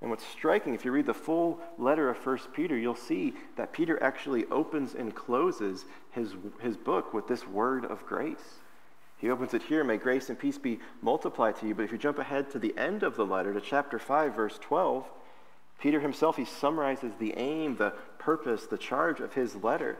[0.00, 3.72] And what's striking, if you read the full letter of 1 Peter, you'll see that
[3.72, 8.60] Peter actually opens and closes his, his book with this word of grace.
[9.18, 11.74] He opens it here, may grace and peace be multiplied to you.
[11.74, 14.56] But if you jump ahead to the end of the letter, to chapter 5, verse
[14.58, 15.04] 12,
[15.80, 19.96] Peter himself, he summarizes the aim, the purpose, the charge of his letter.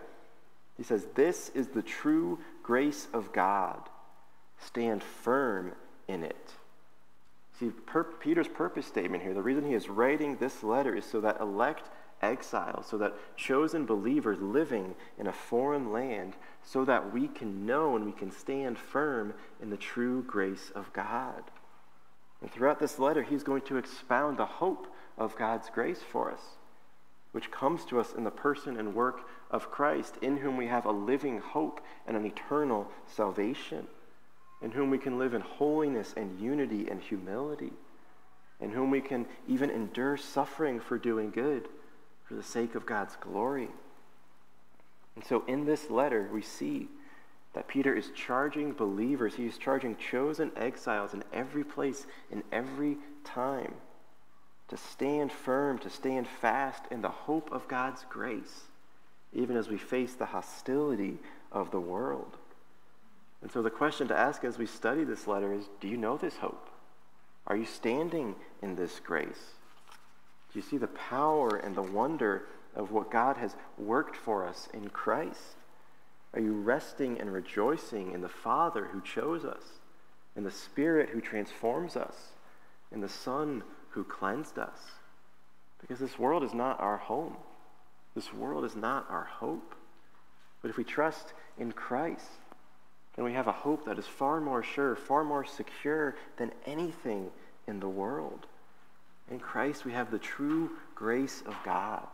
[0.76, 3.80] He says, This is the true grace of God.
[4.60, 5.72] Stand firm
[6.06, 6.52] in it.
[7.58, 11.20] See, per- Peter's purpose statement here, the reason he is writing this letter is so
[11.20, 11.90] that elect
[12.22, 17.96] exiles, so that chosen believers living in a foreign land, so that we can know
[17.96, 21.42] and we can stand firm in the true grace of God.
[22.40, 24.86] And throughout this letter, he's going to expound the hope
[25.16, 26.40] of God's grace for us,
[27.32, 30.86] which comes to us in the person and work of Christ, in whom we have
[30.86, 33.88] a living hope and an eternal salvation
[34.60, 37.72] in whom we can live in holiness and unity and humility,
[38.60, 41.68] in whom we can even endure suffering for doing good
[42.24, 43.68] for the sake of God's glory.
[45.14, 46.88] And so in this letter, we see
[47.54, 52.98] that Peter is charging believers, he is charging chosen exiles in every place, in every
[53.24, 53.74] time,
[54.68, 58.64] to stand firm, to stand fast in the hope of God's grace,
[59.32, 61.18] even as we face the hostility
[61.50, 62.36] of the world.
[63.42, 66.16] And so the question to ask as we study this letter is do you know
[66.16, 66.68] this hope?
[67.46, 69.54] Are you standing in this grace?
[70.52, 74.68] Do you see the power and the wonder of what God has worked for us
[74.72, 75.56] in Christ?
[76.34, 79.64] Are you resting and rejoicing in the Father who chose us,
[80.36, 82.32] in the Spirit who transforms us,
[82.92, 84.78] in the Son who cleansed us?
[85.80, 87.36] Because this world is not our home.
[88.14, 89.74] This world is not our hope.
[90.60, 92.26] But if we trust in Christ,
[93.18, 97.28] and we have a hope that is far more sure, far more secure than anything
[97.66, 98.46] in the world.
[99.28, 102.06] In Christ, we have the true grace of God.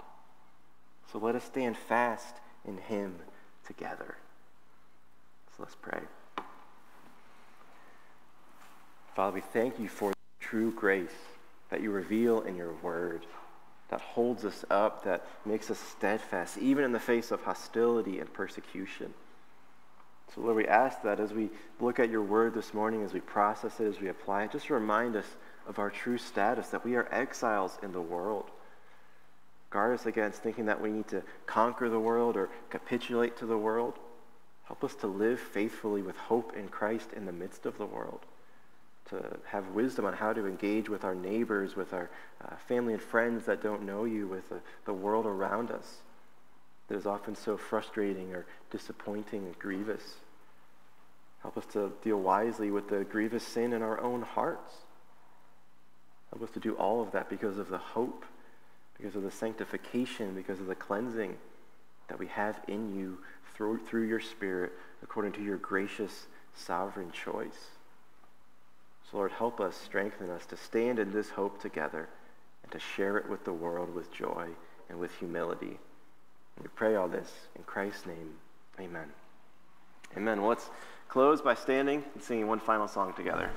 [1.13, 2.37] So let us stand fast
[2.67, 3.17] in Him
[3.67, 4.17] together.
[5.55, 6.01] So let's pray.
[9.15, 11.11] Father, we thank you for the true grace
[11.69, 13.27] that you reveal in your word,
[13.91, 18.33] that holds us up, that makes us steadfast, even in the face of hostility and
[18.33, 19.13] persecution.
[20.35, 21.51] So, Lord, we ask that as we
[21.81, 24.69] look at your word this morning, as we process it, as we apply it, just
[24.69, 25.27] remind us
[25.69, 28.51] of our true status, that we are exiles in the world.
[29.71, 33.57] Guard us against thinking that we need to conquer the world or capitulate to the
[33.57, 33.95] world.
[34.65, 38.21] Help us to live faithfully with hope in Christ in the midst of the world.
[39.11, 42.09] to have wisdom on how to engage with our neighbors, with our
[42.43, 45.99] uh, family and friends that don't know you, with the, the world around us
[46.89, 50.17] that is often so frustrating or disappointing and grievous.
[51.45, 54.73] Help us to deal wisely with the grievous sin in our own hearts.
[56.31, 58.25] Help us to do all of that because of the hope,
[58.97, 61.37] because of the sanctification, because of the cleansing
[62.09, 63.19] that we have in you
[63.55, 64.73] through, through your Spirit
[65.03, 67.69] according to your gracious, sovereign choice.
[69.11, 72.09] So, Lord, help us, strengthen us to stand in this hope together
[72.63, 74.49] and to share it with the world with joy
[74.89, 75.79] and with humility.
[76.57, 78.31] And we pray all this in Christ's name.
[78.81, 79.09] Amen.
[80.17, 80.43] Amen.
[80.43, 80.71] Let's
[81.15, 83.49] close by standing and singing one final song together.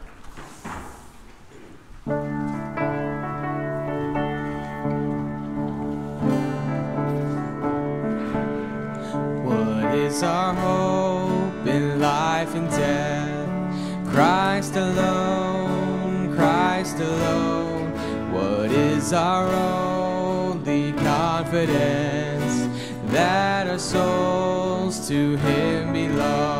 [9.43, 13.49] What is our hope in life and death?
[14.13, 17.91] Christ alone, Christ alone.
[18.31, 22.67] What is our only confidence?
[23.07, 26.56] That our souls to Him belong,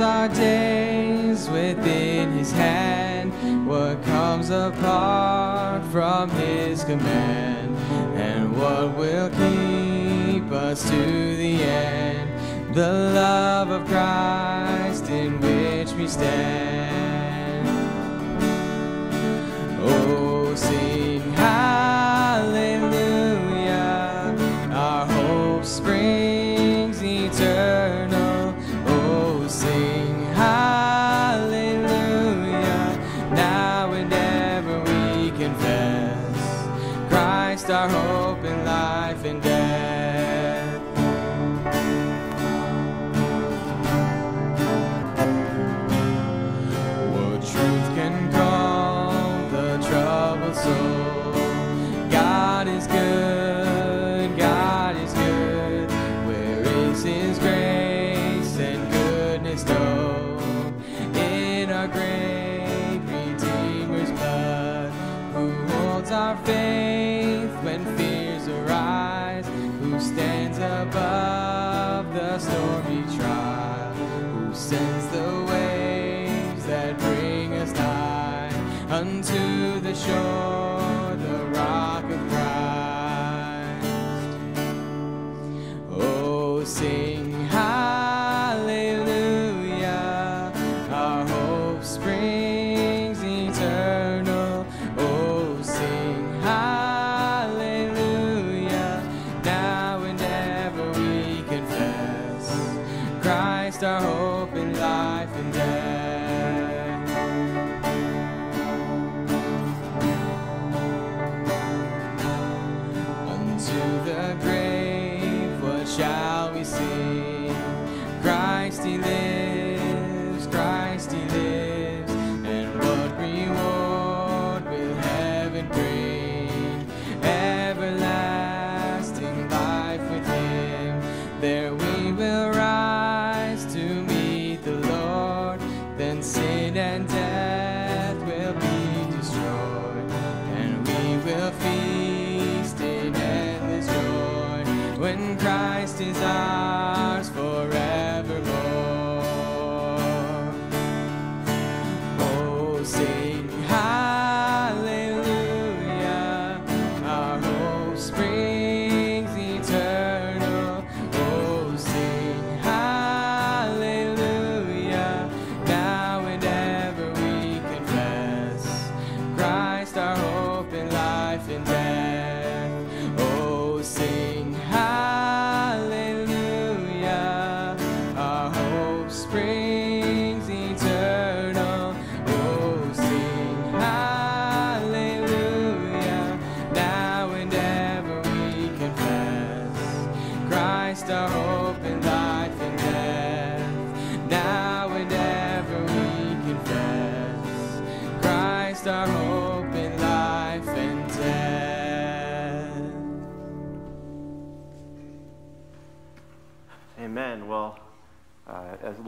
[0.00, 3.32] our days within His hand.
[3.66, 7.76] What comes apart from His command,
[8.16, 12.74] and what will keep us to the end?
[12.74, 17.09] The love of Christ in which we stand.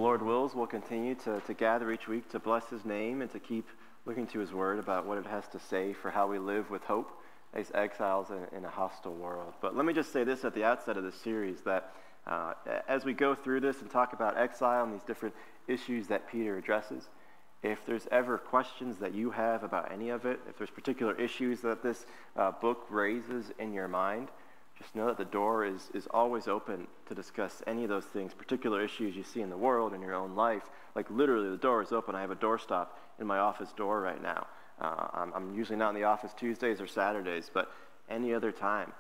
[0.03, 3.39] Lord wills, we'll continue to, to gather each week to bless His name and to
[3.39, 3.69] keep
[4.05, 6.83] looking to His Word about what it has to say for how we live with
[6.83, 7.23] hope
[7.55, 9.53] as exiles in, in a hostile world.
[9.61, 11.95] But let me just say this at the outset of this series that
[12.27, 12.55] uh,
[12.89, 15.37] as we go through this and talk about exile and these different
[15.69, 17.09] issues that Peter addresses,
[17.63, 21.61] If there's ever questions that you have about any of it, if there's particular issues
[21.61, 22.07] that this
[22.37, 24.31] uh, book raises in your mind,
[24.83, 28.35] just know that the door is, is always open to discuss any of those things,
[28.35, 30.65] particular issues you see in the world, in your own life.
[30.97, 32.15] Like literally, the door is open.
[32.15, 32.89] I have a doorstop
[33.21, 34.47] in my office door right now.
[34.81, 37.71] Uh, I'm, I'm usually not in the office Tuesdays or Saturdays, but
[38.11, 38.93] any other time,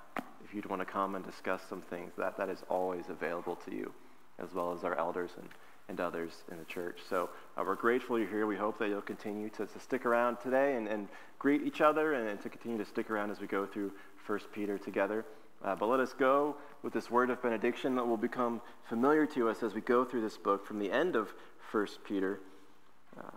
[0.44, 3.74] if you'd want to come and discuss some things, that, that is always available to
[3.74, 3.92] you,
[4.38, 5.48] as well as our elders and,
[5.88, 7.00] and others in the church.
[7.10, 8.46] So uh, we're grateful you're here.
[8.46, 11.08] We hope that you'll continue to, to stick around today and, and
[11.40, 13.90] greet each other and, and to continue to stick around as we go through
[14.26, 15.24] 1 Peter together.
[15.64, 19.48] Uh, but let us go with this word of benediction that will become familiar to
[19.48, 21.32] us as we go through this book from the end of
[21.70, 22.40] 1 Peter.
[23.16, 23.36] Uh,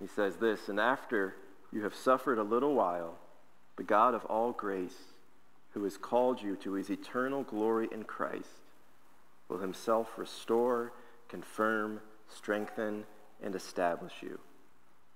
[0.00, 1.34] he says this, and after
[1.72, 3.16] you have suffered a little while,
[3.76, 4.96] the God of all grace,
[5.70, 8.62] who has called you to his eternal glory in Christ,
[9.48, 10.92] will himself restore,
[11.28, 13.04] confirm, strengthen,
[13.42, 14.38] and establish you.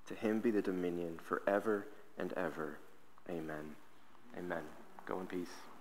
[0.08, 1.86] To him be the dominion forever
[2.18, 2.78] and ever.
[3.30, 3.76] Amen.
[4.36, 4.62] Amen.
[5.06, 5.71] Go in peace.